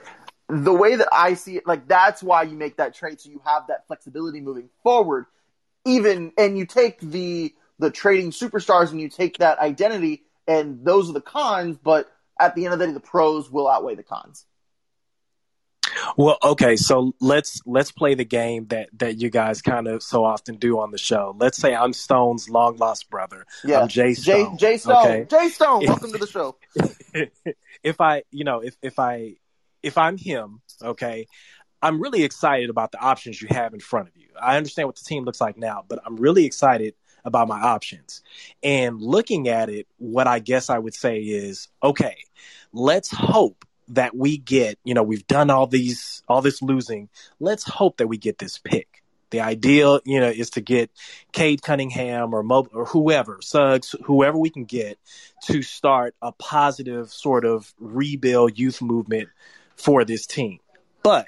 [0.49, 3.41] the way that I see it, like that's why you make that trade so you
[3.45, 5.25] have that flexibility moving forward.
[5.86, 11.09] Even and you take the the trading superstars and you take that identity, and those
[11.09, 11.77] are the cons.
[11.77, 14.45] But at the end of the day, the pros will outweigh the cons.
[16.17, 20.23] Well, okay, so let's let's play the game that that you guys kind of so
[20.23, 21.36] often do on the show.
[21.38, 23.45] Let's say I'm Stone's long lost brother.
[23.63, 24.58] Yeah, I'm Jay Stone.
[24.58, 25.06] Jay, Jay Stone.
[25.06, 25.25] okay?
[25.29, 25.86] Jay Stone.
[25.88, 26.58] Welcome to the show.
[27.84, 29.36] if I, you know, if if I
[29.82, 31.27] if I'm him, okay,
[31.82, 34.27] I'm really excited about the options you have in front of you.
[34.41, 38.21] I understand what the team looks like now, but I'm really excited about my options.
[38.62, 42.15] And looking at it, what I guess I would say is, okay,
[42.71, 47.09] let's hope that we get, you know, we've done all these all this losing.
[47.39, 49.03] Let's hope that we get this pick.
[49.29, 50.91] The ideal, you know, is to get
[51.31, 54.99] Cade Cunningham or Mo- or whoever, Suggs, whoever we can get
[55.45, 59.29] to start a positive sort of rebuild youth movement
[59.75, 60.59] for this team.
[61.01, 61.27] But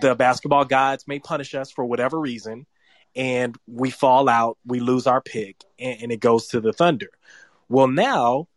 [0.00, 2.66] the basketball gods may punish us for whatever reason,
[3.14, 7.10] and we fall out, we lose our pick, and, and it goes to the Thunder.
[7.68, 8.48] Well, now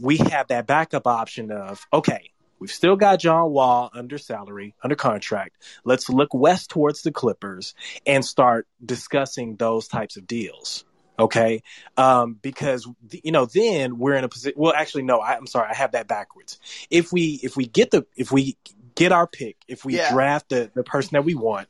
[0.00, 4.96] we have that backup option of okay, we've still got John Wall under salary, under
[4.96, 5.56] contract.
[5.84, 7.74] Let's look west towards the Clippers
[8.06, 10.84] and start discussing those types of deals.
[11.16, 11.62] Okay,
[11.96, 14.54] um, because you know then we're in a position.
[14.60, 16.58] Well, actually, no, I, I'm sorry, I have that backwards.
[16.90, 18.56] If we if we get the if we
[18.96, 20.10] get our pick, if we Yeah.
[20.10, 21.68] draft the the person that we want,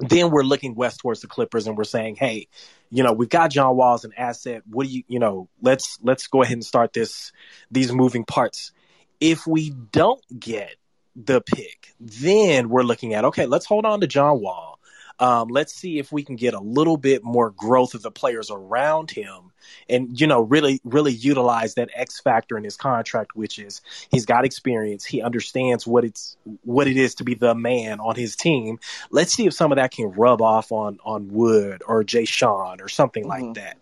[0.00, 2.48] then we're looking west towards the Clippers and we're saying, hey,
[2.90, 4.62] you know, we've got John Wall as an asset.
[4.66, 7.32] What do you, you know, let's let's go ahead and start this
[7.70, 8.72] these moving parts.
[9.20, 10.76] If we don't get
[11.14, 14.79] the pick, then we're looking at okay, let's hold on to John Wall.
[15.20, 18.50] Um, let's see if we can get a little bit more growth of the players
[18.50, 19.52] around him,
[19.88, 24.24] and you know, really, really utilize that X factor in his contract, which is he's
[24.24, 28.34] got experience, he understands what it's what it is to be the man on his
[28.34, 28.78] team.
[29.10, 32.88] Let's see if some of that can rub off on on Wood or Jae'Sean or
[32.88, 33.28] something Mhm.
[33.28, 33.76] like that.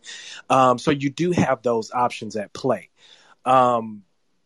[0.50, 2.90] Um, so you do have those options at play.
[3.44, 4.02] Um,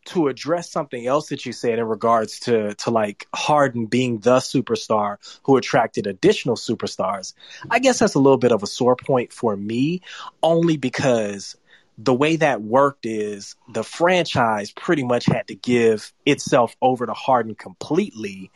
[0.07, 4.37] to address something else that you said in regards to to like Harden being the
[4.37, 7.35] superstar who attracted additional superstars,
[7.71, 10.03] I guess that's a little bit of a sore point for me,
[10.43, 11.57] only because
[11.99, 17.13] the way that worked is the franchise pretty much had to give itself over to
[17.13, 18.51] Harden completely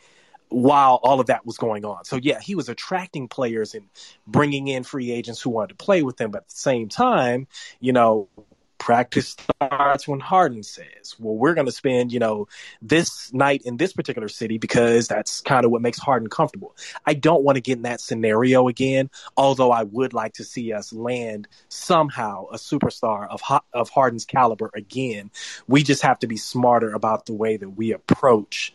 [0.49, 2.05] while all of that was going on.
[2.05, 3.85] So yeah, he was attracting players and
[4.25, 7.47] bringing in free agents who wanted to play with him, but at the same time,
[7.79, 8.29] you know,
[8.77, 12.47] practice starts when Harden says, "Well, we're going to spend, you know,
[12.81, 17.13] this night in this particular city because that's kind of what makes Harden comfortable." I
[17.13, 20.93] don't want to get in that scenario again, although I would like to see us
[20.93, 23.41] land somehow a superstar of
[23.73, 25.31] of Harden's caliber again.
[25.67, 28.73] We just have to be smarter about the way that we approach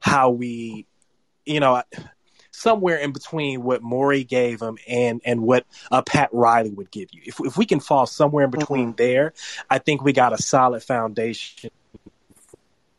[0.00, 0.86] how we,
[1.44, 1.82] you know,
[2.50, 7.08] somewhere in between what Morey gave him and and what uh, Pat Riley would give
[7.12, 7.22] you.
[7.24, 9.32] If if we can fall somewhere in between there,
[9.68, 11.70] I think we got a solid foundation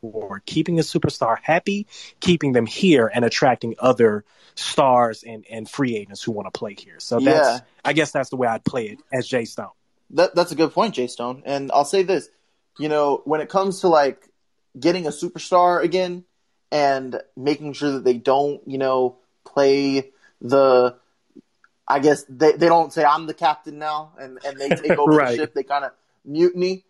[0.02, 1.88] for keeping a superstar happy,
[2.20, 4.24] keeping them here, and attracting other
[4.56, 7.00] stars and and free agents who want to play here.
[7.00, 7.60] So that's Yeah.
[7.86, 9.70] I guess that's the way I'd play it as Jay Stone.
[10.12, 11.44] That that's a good point, Jay Stone.
[11.46, 12.30] And I'll say this,
[12.78, 14.28] you know, when it comes to like
[14.80, 16.26] getting a superstar again
[16.72, 20.96] and making sure that they don't, you know, play the
[21.88, 25.12] I guess they, they don't say I'm the captain now and, and they take over
[25.18, 25.30] Right.
[25.30, 25.92] the ship, they kind of
[26.24, 26.86] mutiny.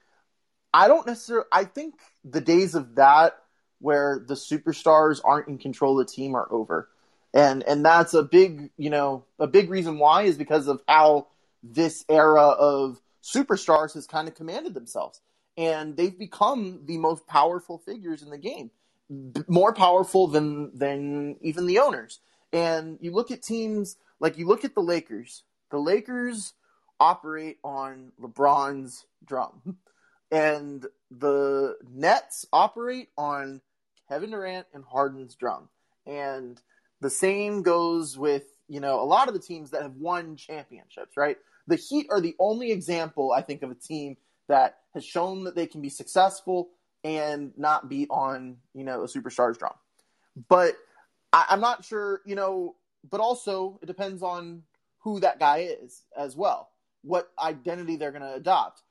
[0.73, 3.37] I don't necessarily I think the days of that
[3.79, 6.89] where the superstars aren't in control of the team are over.
[7.33, 11.27] And and that's a big, you know, a big reason why is because of how
[11.63, 15.21] this era of superstars has kind of commanded themselves
[15.57, 18.71] and they've become the most powerful figures in the game
[19.09, 22.19] B- more powerful than than even the owners
[22.53, 25.43] and you look at teams like you look at the Lakers.
[25.69, 26.53] The Lakers
[26.99, 29.77] operate on LeBron's drum.
[30.33, 33.59] And the Nets operate on
[34.07, 35.67] Kevin Durant and Harden's drum.
[36.05, 36.57] And
[37.01, 41.17] the same goes with you know a lot of the teams that have won championships
[41.17, 41.35] right?
[41.67, 44.15] The Heat are the only example, I think, of a team
[44.47, 46.69] that has shown that they can be successful
[47.03, 49.73] and not be on, you know, a superstar's drum.
[50.49, 50.75] But
[51.34, 52.76] I, I'm not sure, you know,
[53.10, 54.63] but also it depends on
[55.00, 56.70] who that guy is as well,
[57.04, 58.84] what identity they're going to adopt.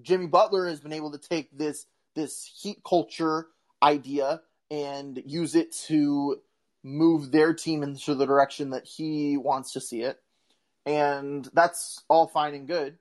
[0.00, 3.48] Jimmy Butler has been able to take this this Heat culture
[3.82, 6.40] idea and use it to
[6.82, 10.20] move their team into the direction that he wants to see it
[10.88, 12.96] and that's all fine and good.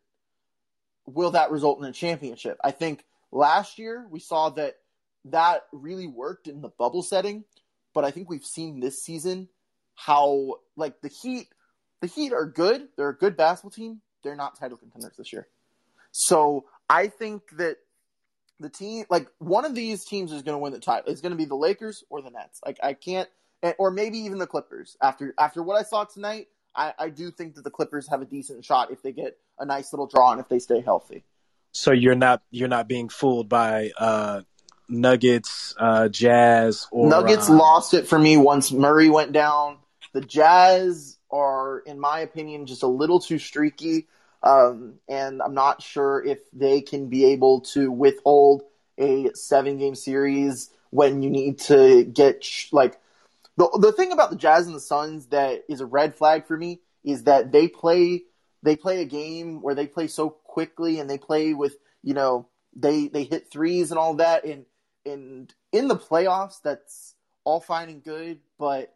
[1.05, 2.57] Will that result in a championship?
[2.61, 4.75] I think last year we saw that
[5.23, 7.45] that really worked in the bubble setting,
[7.97, 9.49] but I think we've seen this season
[9.95, 11.47] how like the Heat,
[11.99, 12.89] the Heat are good.
[12.95, 14.01] They're a good basketball team.
[14.23, 15.47] They're not title contenders this year.
[16.11, 17.77] So I think that
[18.59, 21.11] the team like one of these teams is going to win the title.
[21.11, 22.61] It's going to be the Lakers or the Nets.
[22.63, 23.27] Like I can't,
[23.79, 24.95] or maybe even the Clippers.
[25.01, 28.25] After after what I saw tonight, I, I do think that the Clippers have a
[28.25, 31.23] decent shot if they get a nice little draw and if they stay healthy.
[31.71, 34.43] So you're not you're not being fooled by uh,
[34.89, 39.77] Nuggets, uh, Jazz, or Nuggets uh, lost it for me once Murray went down.
[40.13, 44.07] The Jazz are, in my opinion, just a little too streaky.
[44.43, 48.63] Um, and I'm not sure if they can be able to withhold
[48.97, 52.99] a seven game series when you need to get sh- like
[53.57, 56.55] the the thing about the Jazz and the Suns that is a red flag for
[56.55, 58.23] me is that they play
[58.63, 62.47] they play a game where they play so quickly and they play with you know
[62.75, 64.65] they they hit threes and all that and
[65.07, 68.93] and in the playoffs that's all fine and good but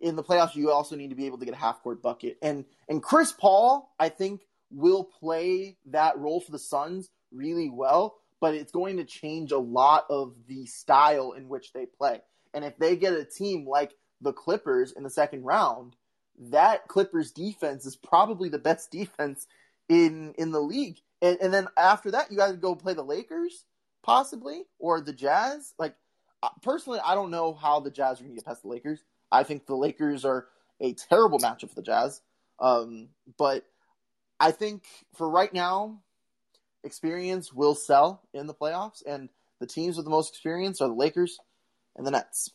[0.00, 2.36] in the playoffs you also need to be able to get a half court bucket.
[2.42, 8.16] And and Chris Paul I think will play that role for the Suns really well
[8.40, 12.20] but it's going to change a lot of the style in which they play.
[12.52, 15.94] And if they get a team like the Clippers in the second round
[16.50, 19.46] that Clippers defense is probably the best defense
[19.88, 20.98] in in the league.
[21.20, 23.64] And, and then after that you guys go play the Lakers
[24.02, 25.94] possibly or the Jazz like
[26.62, 29.00] personally I don't know how the Jazz are going to get past the Lakers
[29.32, 30.46] I think the Lakers are
[30.80, 32.20] a terrible matchup for the Jazz.
[32.60, 33.64] Um, but
[34.38, 34.84] I think
[35.16, 36.00] for right now,
[36.84, 40.94] experience will sell in the playoffs, and the teams with the most experience are the
[40.94, 41.38] Lakers
[41.96, 42.50] and the Nets.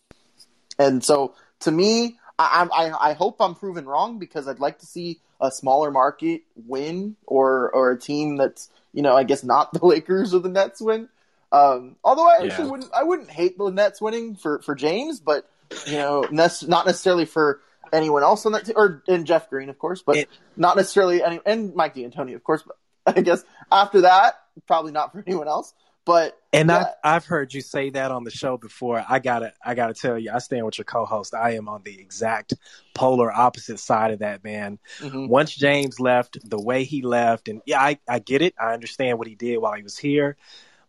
[0.78, 4.86] And so, to me, I, I, I hope I'm proven wrong because I'd like to
[4.86, 9.74] see a smaller market win or or a team that's you know I guess not
[9.74, 11.10] the Lakers or the Nets win.
[11.52, 12.72] Um, although I actually Yeah.
[12.72, 15.50] wouldn't I wouldn't hate the Nets winning for for James, but
[15.86, 17.62] you know, nec- not necessarily for
[17.94, 21.24] anyone else on that team, or and Jeff Green, of course, but It- not necessarily
[21.24, 22.64] any, and Mike D'Antoni, of course.
[22.64, 22.78] But
[23.18, 25.74] I guess after that, probably not for anyone else.
[26.04, 29.04] But And yeah, I've, I've heard you say that on the show before.
[29.10, 31.34] I gotta I gotta tell you, I stand with your co-host.
[31.34, 32.54] I am on the exact
[32.94, 34.80] polar opposite side of that, man.
[35.00, 35.28] mhm.
[35.28, 38.54] Once James left, the way he left, and yeah, I, I get it.
[38.58, 40.38] I understand what he did while he was here,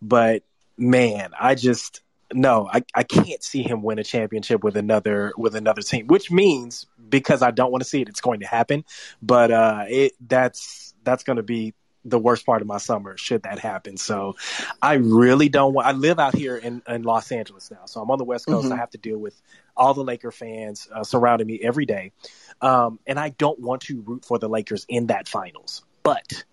[0.01, 0.43] but
[0.77, 5.55] man, I just no, I, I can't see him win a championship with another with
[5.55, 6.07] another team.
[6.07, 8.85] Which means because I don't want to see it, it's going to happen.
[9.23, 13.43] But uh, it that's that's going to be the worst part of my summer should
[13.43, 13.97] that happen.
[13.97, 14.37] So
[14.81, 15.87] I really don't want.
[15.87, 18.69] I live out here in, in Los Angeles now, so I'm on the West Coast.
[18.69, 18.73] Mhm.
[18.73, 19.41] I have to deal with
[19.77, 22.13] all the Laker fans uh, surrounding me every day,
[22.61, 25.85] um, and I don't want to root for the Lakers in that finals.
[26.03, 26.45] But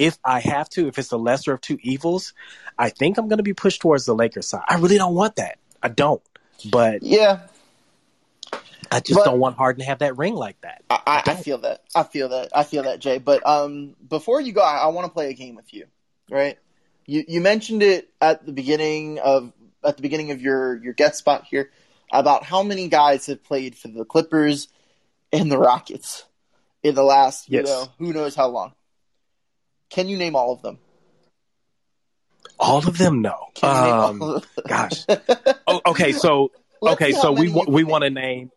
[0.00, 2.32] if I have to, if it's the lesser of two evils,
[2.78, 4.62] I think I'm going to be pushed towards the Lakers side.
[4.66, 5.58] I really don't want that.
[5.82, 6.22] I don't,
[6.70, 7.40] but yeah,
[8.90, 10.82] I just But- don't want Harden to have that ring like that.
[10.90, 11.82] I, I, I feel that.
[11.94, 12.48] I feel that.
[12.54, 13.18] I feel that, Jay.
[13.18, 15.86] But um, before you go, I, I want to play a game with you.
[16.30, 16.58] Right?
[17.06, 19.52] You you mentioned it at the beginning of
[19.84, 21.70] at the beginning of your your guest spot here
[22.12, 24.68] about how many guys have played for the Clippers
[25.32, 26.24] and the Rockets
[26.82, 27.66] in the last Yes.
[27.68, 28.72] you know who knows how long.
[29.90, 30.78] Can you name all of them?
[32.58, 33.36] All of them, no.
[33.54, 34.64] Can you name Um, of them?
[34.66, 35.04] gosh.
[35.66, 36.50] Oh, okay, so
[36.82, 38.50] Let's okay, so we we want to name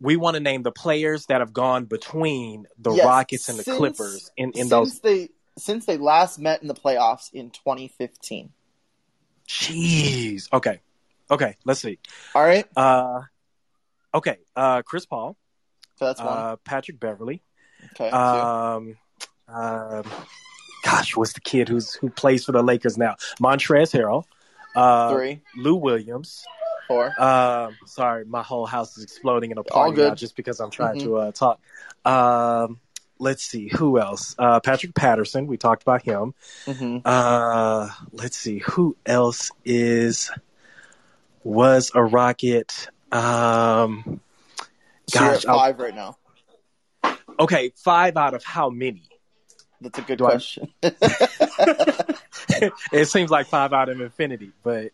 [0.00, 3.62] we want to name the players that have gone between the Yes, Rockets and the
[3.62, 5.00] since- Clippers in in since those.
[5.00, 8.52] they since they last met in the playoffs in 2015.
[9.48, 10.52] Jeez.
[10.52, 10.80] Okay.
[11.30, 11.56] Okay.
[11.64, 11.98] Let's see.
[12.34, 13.22] All right, Uh.
[14.12, 14.38] Okay.
[14.56, 14.82] Uh.
[14.82, 15.36] Chris Paul.
[15.96, 16.28] so that's one.
[16.36, 16.56] Uh.
[16.64, 17.42] Patrick Beverley.
[17.92, 18.10] Okay.
[18.10, 18.96] Um.
[19.48, 20.04] Um.
[20.84, 23.16] Gosh, what's the kid who's who plays for the Lakers now?
[23.40, 24.24] Montrezl Harrell.
[24.76, 26.44] Uh, three, Lou Williams.
[26.88, 27.06] four.
[27.18, 30.96] Um, sorry, my whole house is exploding in a party now just because I'm trying
[30.96, 31.02] Mhm.
[31.04, 31.58] to uh, talk.
[32.04, 32.80] Um,
[33.18, 34.34] let's see who else.
[34.38, 35.46] Uh, Patrick Patterson.
[35.46, 36.34] We talked about him.
[36.66, 40.30] hmm Uh, let's see who else is
[41.44, 42.88] was a Rocket.
[43.10, 44.20] Um,
[45.06, 46.16] So Gosh, I'll- five right now.
[47.40, 49.08] okay, five out of how many?
[49.84, 50.72] That's a good Do I- question.
[52.92, 54.90] it seems like five out of infinity, but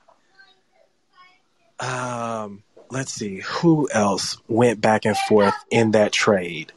[1.78, 6.72] um, let's see who else went back and forth in that trade.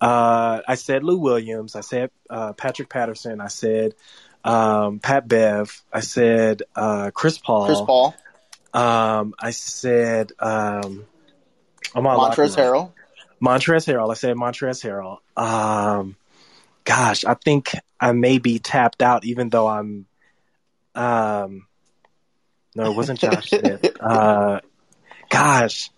[0.00, 1.76] Uh, I said Lou Williams.
[1.76, 3.40] I said uh, Patrick Patterson.
[3.40, 3.94] I said
[4.44, 5.82] um, Pat Bev.
[5.92, 7.66] I said uh, Chris Paul.
[7.66, 8.14] Chris Paul,
[8.72, 11.04] Um, I said um,
[11.94, 12.56] Montrezl.
[12.56, 12.92] Harrell.
[13.42, 14.10] Montrezl Harrell.
[14.10, 15.42] I said Montrezl Harrell.
[15.42, 16.16] Um,
[16.90, 20.06] gosh, I think I may be tapped out, even though I'm.
[20.94, 21.66] Um,
[22.74, 23.86] no, it wasn't Josh Smith.
[24.00, 24.58] Uh,
[25.28, 25.90] gosh,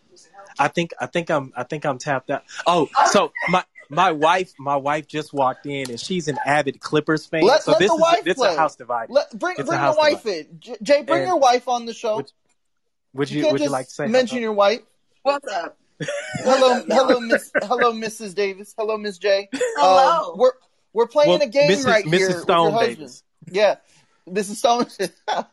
[0.58, 2.42] I think I think I'm I think I'm tapped out.
[2.66, 7.24] Oh, so my my wife, my wife just walked in, and she's an avid Clippers
[7.26, 7.42] fan.
[7.44, 8.54] Let- so let this the is wife it's play.
[8.54, 9.12] a house divided.
[9.12, 10.46] Let, bring It's bring your wife divided.
[10.50, 10.60] in.
[10.60, 12.16] J- Jay, bring And- your wife on the show.
[12.16, 12.32] Would-
[13.14, 14.80] Would you you Would you just like to say mention your wife.
[15.22, 15.78] What's up?
[16.40, 17.50] Hello, hello, Miss.
[17.62, 18.34] Hello, Mrs.
[18.34, 18.74] Davis.
[18.76, 19.48] Hello, Miss J.
[19.52, 20.32] Hello.
[20.32, 20.52] Um, we're
[20.92, 21.86] we're playing Well, a game Mrs.
[21.86, 22.18] right Mrs.
[22.18, 22.96] here with Stone your husband.
[22.98, 23.22] Davis.
[23.50, 23.76] Yeah,
[24.28, 24.56] Mrs.
[24.56, 24.86] Stone.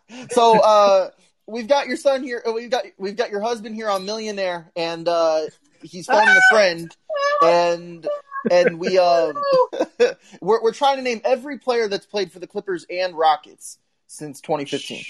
[0.31, 1.09] so uh,
[1.47, 2.43] we've got your son here.
[2.47, 5.41] uh, We've got we've got your husband here on Millionaire, and uh,
[5.81, 6.95] he's phoning a friend,
[7.43, 8.07] and
[8.51, 9.33] and we um
[10.41, 13.77] we're we're trying to name every player that's played for the Clippers and Rockets
[14.07, 15.03] since 2015.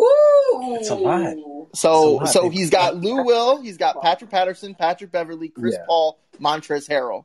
[0.00, 0.76] Ooh.
[0.78, 1.34] It's a lot.
[1.74, 2.52] So It's a so lot.
[2.52, 5.84] he's got Lou Will, he's got Patrick Patterson, Patrick Beverley, Chris Yeah.
[5.86, 7.24] Paul, Montrezl Harrell.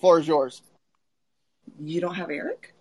[0.00, 0.60] Floor is yours.
[1.80, 2.74] You don't have Eric?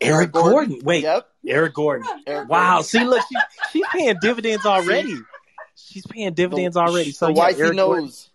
[0.00, 0.80] Eric Gordon.
[0.82, 1.28] Wait, Yep.
[1.46, 2.08] Eric Gordon.
[2.26, 2.68] Eric Wow.
[2.76, 2.84] Gordon.
[2.84, 3.36] See, look, she,
[3.72, 5.14] she's paying dividends already.
[5.76, 7.10] She's paying dividends already.
[7.12, 8.04] So why yeah, wifey Eric Gordon.
[8.04, 8.30] knows.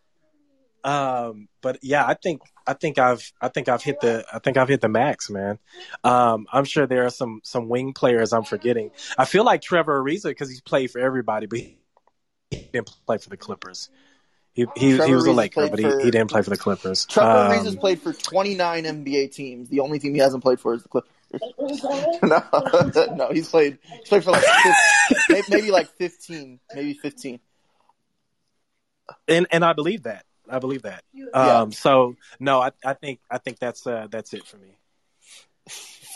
[0.83, 4.57] Um, but yeah, I think I think I've I think I've hit the I think
[4.57, 5.57] I've hit the max, man.
[6.03, 8.91] Um, I'm sure there are some some wing players I'm forgetting.
[9.17, 11.77] I feel like Trevor Ariza because he's played for everybody, but he
[12.51, 13.89] didn't play for the Clippers.
[14.55, 17.05] He he, he was a Laker, but he, for- he didn't play for the Clippers.
[17.05, 19.69] Trevor Um, Ariza's played for 29 NBA teams.
[19.69, 21.11] The only team he hasn't played for is the Clippers.
[22.23, 23.77] no, no, he's played.
[23.99, 24.43] He's played for like
[25.27, 27.39] 15, maybe like 15, maybe 15.
[29.27, 30.25] and and I believe that.
[30.49, 31.03] I believe that.
[31.13, 31.25] Yeah.
[31.33, 34.77] Um, so no, I, I think I think that's uh, that's it for me.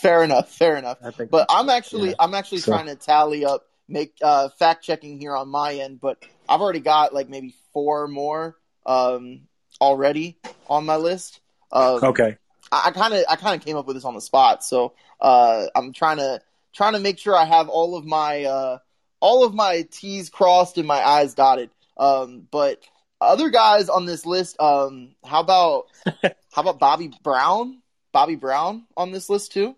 [0.02, 0.50] Fair enough.
[0.50, 1.00] Fair enough.
[1.04, 2.16] I think, But I'm actually Yeah.
[2.20, 6.00] I'm actually So- trying to tally up, make uh, fact checking here on my end.
[6.00, 9.42] But I've already got like maybe four more um,
[9.82, 10.38] already
[10.68, 11.40] on my list.
[11.72, 12.38] Um, okay.
[12.72, 15.66] I kind of I kind of came up with this on the spot, so uh,
[15.76, 16.40] I'm trying to
[16.74, 18.78] trying to make sure I have all of my uh,
[19.20, 21.72] all of my T's crossed and my I's dotted.
[21.98, 22.80] Um, but
[23.20, 25.86] other guys on this list, um, how about
[26.54, 27.82] how about Bobby Brown?
[28.12, 29.76] Bobby Brown on this list too.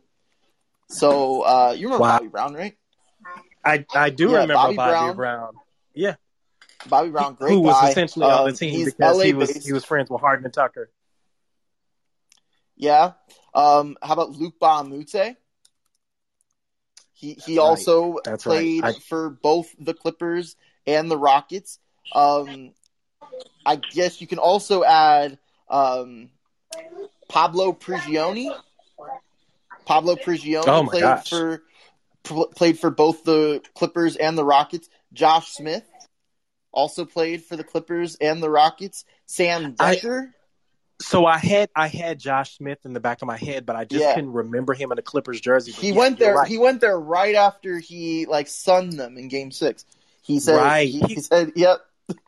[0.89, 2.17] So uh, you remember Wow.
[2.17, 2.75] Bobby Brown, right?
[3.63, 5.15] I I do Yeah, remember Bobby Bobby, Brown.
[5.15, 5.53] Brown.
[5.93, 6.15] Yeah,
[6.87, 7.89] Bobby Brown, great who was guy.
[7.91, 9.65] essentially on Um, the team because LA he was based.
[9.67, 10.89] he was friends with Harden and Tucker.
[12.75, 13.13] Yeah.
[13.53, 15.35] Um, how about Luc Mbah a Moute?
[17.13, 18.55] He he That's also That's right.
[18.55, 20.55] played I- for both the Clippers
[20.87, 21.77] and the Rockets.
[22.13, 22.71] Um,
[23.65, 25.37] I guess you can also add
[25.69, 26.29] um,
[27.29, 28.51] Pablo Prigioni.
[29.85, 31.29] Pablo Prigioni Oh played gosh.
[31.29, 31.61] for
[32.23, 34.89] pl- played for both the Clippers and the Rockets.
[35.13, 35.83] Josh Smith
[36.71, 39.05] also played for the Clippers and the Rockets.
[39.25, 39.99] Sam I-
[40.99, 43.85] So I had I had Josh Smith in the back of my head, but I
[43.85, 44.13] just Yeah.
[44.13, 45.71] couldn't remember him in a Clippers jersey.
[45.71, 46.35] He yeah, went there.
[46.35, 46.47] right.
[46.47, 49.85] He went there right after he like sunned them in Game Six.
[50.21, 50.57] He said.
[50.57, 50.87] Right.
[50.87, 51.79] He, he said, "Yep."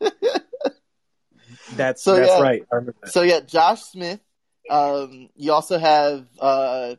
[1.76, 2.40] that's so, that's yeah.
[2.40, 2.62] right.
[2.72, 3.12] I remember that.
[3.12, 4.20] So yeah, Josh Smith.
[4.68, 6.96] Um, you also have uh,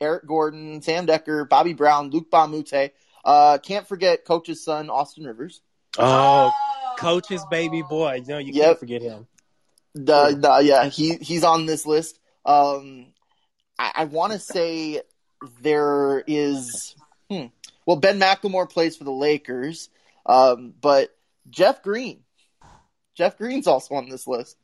[0.00, 2.92] Eric Gordon, Sam Dekker, Bobby Brown, Luc Mbah a Moute.
[3.24, 5.60] Uh, can't forget Coach's son, Austin Rivers.
[5.98, 6.52] Oh,
[6.98, 8.22] coach's baby boy.
[8.26, 8.64] No, you Yep.
[8.64, 9.26] can't forget him.
[9.94, 12.18] The, the, yeah, he he's on this list.
[12.44, 13.06] Um,
[13.78, 15.00] I, I want to say
[15.62, 16.94] there is,
[17.30, 17.46] hmm,
[17.86, 19.88] well, Ben McLemore plays for the Lakers,
[20.26, 21.16] um, but
[21.48, 22.20] Jeff Green,
[23.14, 24.58] Jeff Green's also on this list.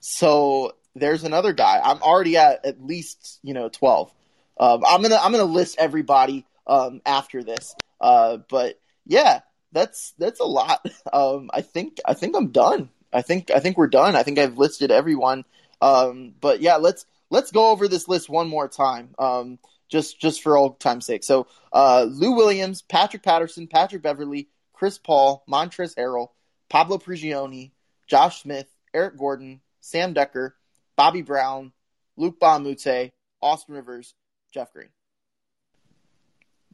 [0.00, 1.80] So there's another guy.
[1.82, 4.12] I'm already at at least you know twelve.
[4.60, 7.74] Um, I'm gonna I'm gonna list everybody um, after this.
[8.00, 9.40] Uh, but yeah,
[9.72, 10.86] that's that's a lot.
[11.12, 12.90] Um, I think I think I'm done.
[13.12, 14.14] I think I think we're done.
[14.14, 15.44] I think I've listed everyone.
[15.80, 19.14] Um, but yeah, let's let's go over this list one more time.
[19.18, 19.58] Um,
[19.88, 21.24] just just for old time's sake.
[21.24, 26.28] So uh, Lou Williams, Patrick Patterson, Patrick Beverley, Chris Paul, Montrezl Harrell,
[26.68, 27.72] Pablo Prigioni,
[28.06, 30.52] Josh Smith, Eric Gordon, Sam Dekker,
[30.96, 31.72] Bobby Brown,
[32.16, 33.10] Luc Mbah a Moute,
[33.42, 34.14] Austin Rivers,
[34.52, 34.88] Jeff Green.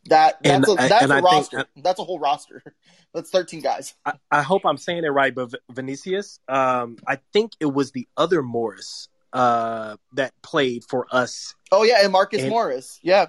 [0.09, 1.65] That that's And a that's a think- roster.
[1.77, 2.63] that's a whole roster.
[3.15, 3.95] That's thirteen guys.
[4.05, 8.07] I, I hope I'm saying it right, but Vinicius, um, I think it was the
[8.15, 11.55] other Morris uh, that played for us.
[11.73, 13.01] Oh yeah, and Marcus And- Morris.
[13.03, 13.29] Yeah,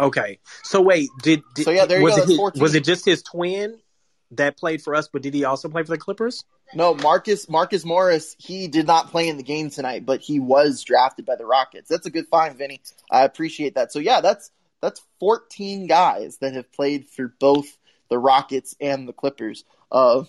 [0.00, 2.82] Okay, so wait, did, did So, yeah, there you was go, it his- was it
[2.84, 3.78] just his twin
[4.32, 6.44] that played for us, but did he also play for the Clippers?
[6.74, 8.36] No, Marcus Marcus Morris.
[8.38, 11.88] He did not play in the game tonight, but he was drafted by the Rockets.
[11.88, 12.80] That's a good find, Vinny.
[13.10, 13.92] I appreciate that.
[13.92, 14.50] So yeah, that's
[14.80, 17.66] that's fourteen guys that have played for both
[18.08, 19.64] the Rockets and the Clippers.
[19.90, 20.24] Uh,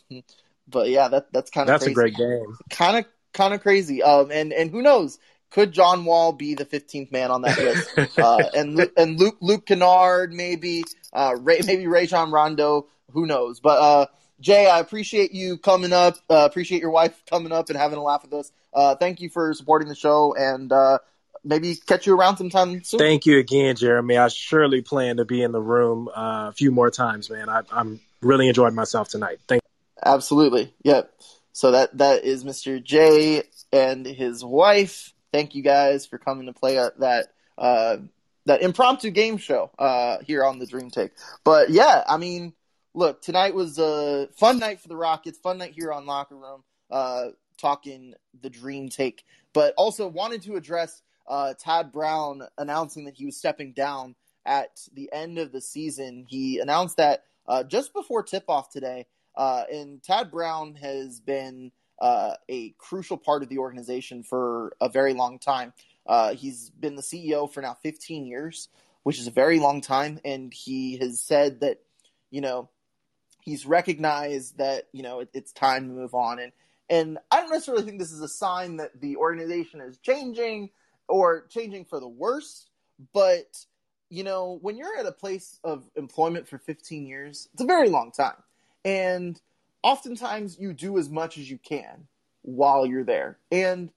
[0.68, 2.58] but yeah, that that's kind of That's a great game.
[2.70, 4.02] kind of kind of crazy.
[4.04, 5.20] Um, and and who knows?
[5.50, 8.18] Could John Wall be the fifteenth man on that list?
[8.20, 10.84] uh, and and Luke Luke Kennard maybe
[11.14, 14.06] uh Ray, maybe Rajon Rondo who knows but uh
[14.42, 18.04] Jay I appreciate you coming up uh, appreciate your wife coming up and having a
[18.04, 21.00] laugh with us uh, thank you for supporting the show, and uh,
[21.44, 23.00] maybe catch you around sometime soon.
[23.00, 24.18] Thank you again, Jeremy.
[24.18, 27.50] I surely plan to be in the room uh, a few more times, man.
[27.50, 29.40] I, I'm really enjoyed myself tonight.
[29.48, 29.62] Thank.
[30.04, 30.74] Absolutely.
[30.84, 31.14] Yep.
[31.54, 32.82] So that that is Mr.
[32.82, 35.14] Jay and his wife.
[35.34, 37.28] Thank you guys for coming to play uh, that
[37.58, 37.98] uh,
[38.46, 41.12] that impromptu game show uh, here on the Dream Take.
[41.44, 42.54] But yeah, I mean,
[42.94, 45.38] look, tonight was a fun night for the Rockets.
[45.38, 47.28] Fun night here on Locker Room, uh,
[47.58, 49.24] talking the Dream Take.
[49.54, 54.16] But also wanted to address uh, Tad Brown announcing that he was stepping down
[54.46, 56.26] at the end of the season.
[56.28, 59.08] He announced that uh, just before tip off today.
[59.36, 64.90] Uh, and Tad Brown has been uh, a crucial part of the organization for a
[64.90, 65.74] very long time.
[66.08, 68.70] Uh, he's been the CEO for now 15 years,
[69.04, 70.20] which is a very long time.
[70.26, 71.80] And he has said that,
[72.32, 72.70] you know,
[73.44, 76.40] he's recognized that, you know, it, it's time to move on.
[76.40, 76.52] And,
[76.90, 80.70] and I don't necessarily think this is a sign that the organization is changing
[81.08, 82.68] or changing for the worse,
[83.14, 83.66] but
[84.12, 87.88] you know, when you're at a place of employment for 15 years, it's a very
[87.88, 88.36] long time.
[88.84, 89.40] And
[89.84, 92.08] oftentimes you do as much as you can
[92.42, 93.38] while you're there.
[93.52, 93.90] And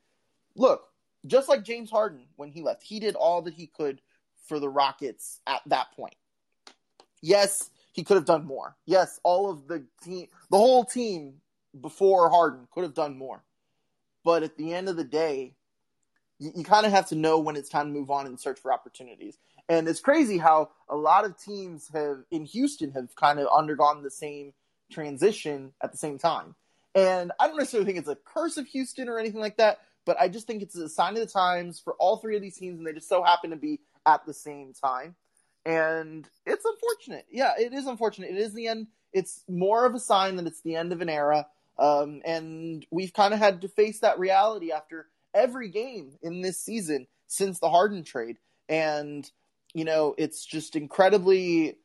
[0.55, 0.88] look,
[1.26, 4.01] just like James Harden when he left, he did all that he could
[4.47, 6.14] for the Rockets at that point.
[7.20, 8.76] Yes, he could have done more.
[8.86, 11.34] Yes, all of the team, the whole team
[11.80, 13.42] before Harden could have done more.
[14.24, 15.55] But at the end of the day,
[16.40, 18.59] you, you kind of have to know when it's time to move on and search
[18.59, 19.38] for opportunities.
[19.68, 24.03] And it's crazy how a lot of teams have in Houston have kind of undergone
[24.03, 24.53] the same
[24.90, 26.57] transition at the same time.
[26.97, 30.20] And I don't necessarily think it's a curse of Houston or anything like that, but
[30.20, 32.78] I just think it's a sign of the times for all three of these teams,
[32.78, 35.14] and they just so happen to be at the same time.
[35.65, 37.27] And it's unfortunate.
[37.31, 38.31] Yeah, it is unfortunate.
[38.31, 38.89] It is the end.
[39.12, 41.47] It's more of a sign that it's the end of an era.
[41.79, 46.61] Um, and we've kind of had to face that reality after every game in this
[46.61, 48.39] season since the Harden trade.
[48.69, 49.29] And,
[49.73, 51.79] you know, it's just incredibly.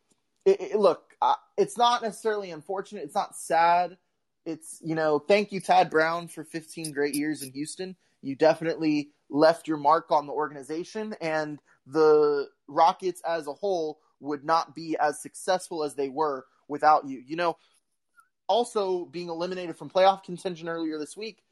[0.45, 1.15] It, it, look,
[1.57, 3.03] it's not necessarily unfortunate.
[3.03, 3.97] It's not sad.
[4.45, 7.95] It's, you know, thank you, Tad Brown, for 15 great years in Houston.
[8.21, 11.59] You definitely left your mark on the organization, and
[11.91, 17.21] the Rockets as a whole would not be as successful as they were without you.
[17.25, 17.57] You know,
[18.47, 21.43] also being eliminated from playoff contention earlier this week,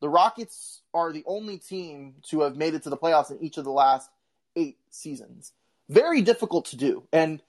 [0.00, 3.58] the Rockets are the only team to have made it to the playoffs in each
[3.58, 4.10] of the last
[4.56, 5.52] eight seasons.
[5.88, 7.04] Very difficult to do.
[7.12, 7.42] And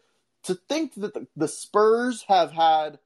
[0.43, 2.99] to think that the, the Spurs have had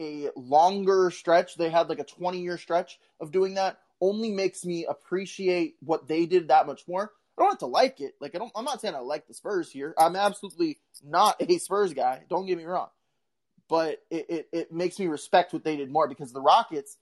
[0.00, 4.64] a longer stretch, they had like a 20 year stretch of doing that, only makes
[4.64, 7.12] me appreciate what they did that much more.
[7.38, 8.14] I don't have to like it.
[8.20, 9.94] Like I don't I'm not saying I like the Spurs here.
[9.98, 12.22] I'm absolutely not a Spurs guy.
[12.28, 12.88] Don't get me wrong.
[13.68, 16.96] But it, it, it makes me respect what they did more because the Rockets,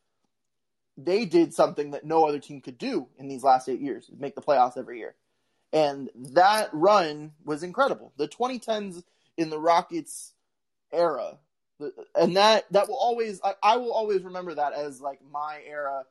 [0.96, 4.34] they did something that no other team could do in these last eight years, make
[4.34, 5.14] the playoffs every year.
[5.72, 8.12] And that run was incredible.
[8.16, 9.04] The 2010s
[9.36, 10.32] in the Rockets
[10.92, 11.38] era,
[12.14, 16.04] and that that will always I, I will always remember that as like my era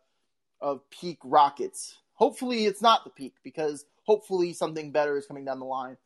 [0.62, 1.98] of peak Rockets.
[2.16, 5.98] Hopefully, it's not the peak because hopefully something better is coming down the line.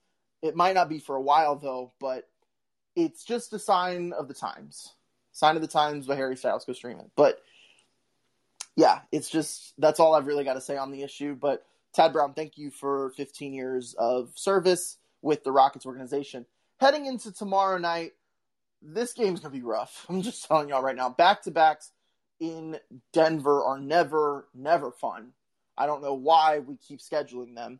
[0.41, 2.27] It might not be for a while though, but
[2.95, 4.93] it's just a sign of the times.
[5.31, 6.65] Sign of the times by Harry Styles.
[6.65, 7.09] Go stream it.
[7.15, 7.41] But
[8.75, 11.35] yeah, it's just that's all I've really got to say on the issue.
[11.35, 16.45] But Tad Brown, thank you for 15 years of service with the Rockets organization.
[16.79, 18.13] Heading into tomorrow night,
[18.81, 20.05] this game's gonna be rough.
[20.09, 21.09] I'm just telling y'all right now.
[21.09, 21.91] Back to backs
[22.39, 22.79] in
[23.11, 25.33] Denver are never, never fun.
[25.79, 27.79] I don't know why we keep scheduling them.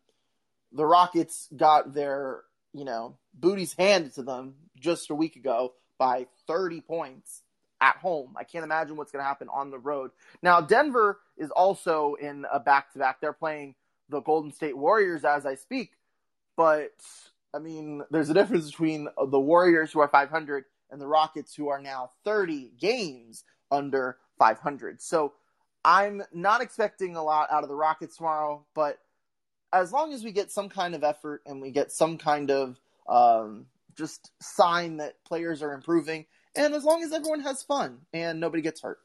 [0.72, 2.42] The Rockets got their,
[2.74, 7.44] you know, booties handed to them just a week ago by 30 points
[7.82, 8.36] at home.
[8.38, 10.12] I can't imagine what's going to happen on the road.
[10.42, 13.20] Now, Denver is also in a back to back.
[13.20, 13.76] They're playing
[14.08, 15.92] the Golden State Warriors as I speak.
[16.56, 16.94] But,
[17.54, 21.70] I mean, there's a difference between the Warriors who are 500 and the Rockets who
[21.70, 25.02] are now 30 games under 500.
[25.02, 25.34] So
[25.84, 29.00] I'm not expecting a lot out of the Rockets tomorrow, but
[29.72, 32.80] as long as we get some kind of effort and we get some kind of
[33.08, 36.26] um, just sign that players are improving,
[36.56, 39.00] and as long as everyone has fun and nobody gets hurt,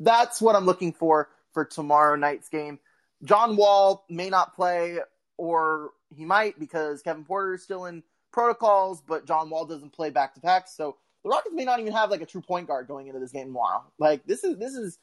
[0.00, 2.78] that's what I'm looking for for tomorrow night's game.
[3.24, 4.98] John Wall may not play,
[5.36, 8.02] or he might because Kevin Porter is still in
[8.32, 11.92] protocols, but John Wall doesn't play back to back, so the Rockets may not even
[11.92, 13.84] have like a true point guard going into this game tomorrow.
[13.98, 14.98] Like this is this is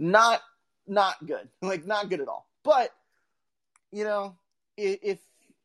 [0.00, 0.40] not
[0.88, 1.48] not good.
[1.62, 2.48] Like not good at all.
[2.64, 2.90] But
[3.92, 4.36] you know,
[4.76, 5.18] if, if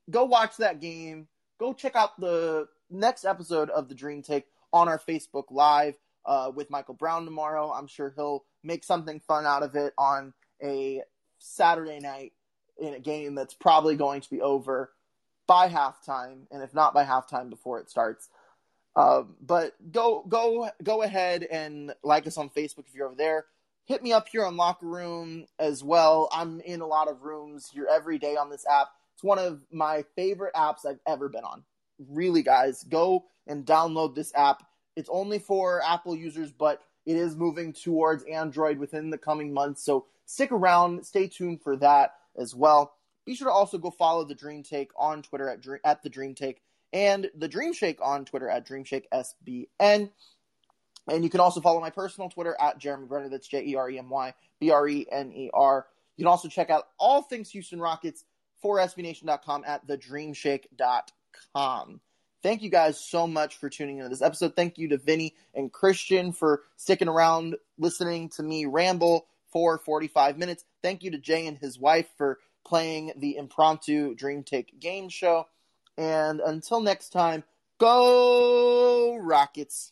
[0.09, 1.27] go watch that game,
[1.59, 6.51] go check out the next episode of the Dream Take on our Facebook Live uh,
[6.53, 7.71] with Michael Brown tomorrow.
[7.71, 11.01] I'm sure he'll make something fun out of it on a
[11.39, 12.33] Saturday night
[12.77, 14.91] in a game that's probably going to be over
[15.47, 18.29] by halftime, and if not by halftime, before it starts.
[18.97, 23.45] Um, but go go go ahead and like us on Facebook if you're over there.
[23.85, 26.27] Hit me up here on Locker Room as well.
[26.31, 28.87] I'm in a lot of rooms here every day on this app.
[29.13, 31.63] It's one of my favorite apps I've ever been on.
[32.09, 34.63] Really, guys, go and download this app.
[34.95, 39.83] It's only for Apple users, but it is moving towards Android within the coming months.
[39.83, 42.95] So stick around, stay tuned for that as well.
[43.23, 46.33] Be sure to also go follow the Dream Take on Twitter at, at the Dream
[46.33, 50.09] Take and the Dream Shake on Twitter at DreamShakeSBN.
[51.07, 53.29] And you can also follow my personal Twitter at Jeremy Brener.
[53.29, 55.85] That's J E R E M Y B R E N E R.
[56.17, 58.23] You can also check out all things Houston Rockets
[58.61, 62.01] for SBNation.com at thedreamshake.com.
[62.41, 64.55] Thank you guys so much for tuning into this episode.
[64.55, 70.37] Thank you to Vinny and Christian for sticking around listening to me ramble for 45
[70.37, 70.63] minutes.
[70.83, 75.47] Thank you to Jay and his wife for playing the impromptu Dream Take game show.
[75.97, 77.43] And until next time,
[77.79, 79.91] go Rockets.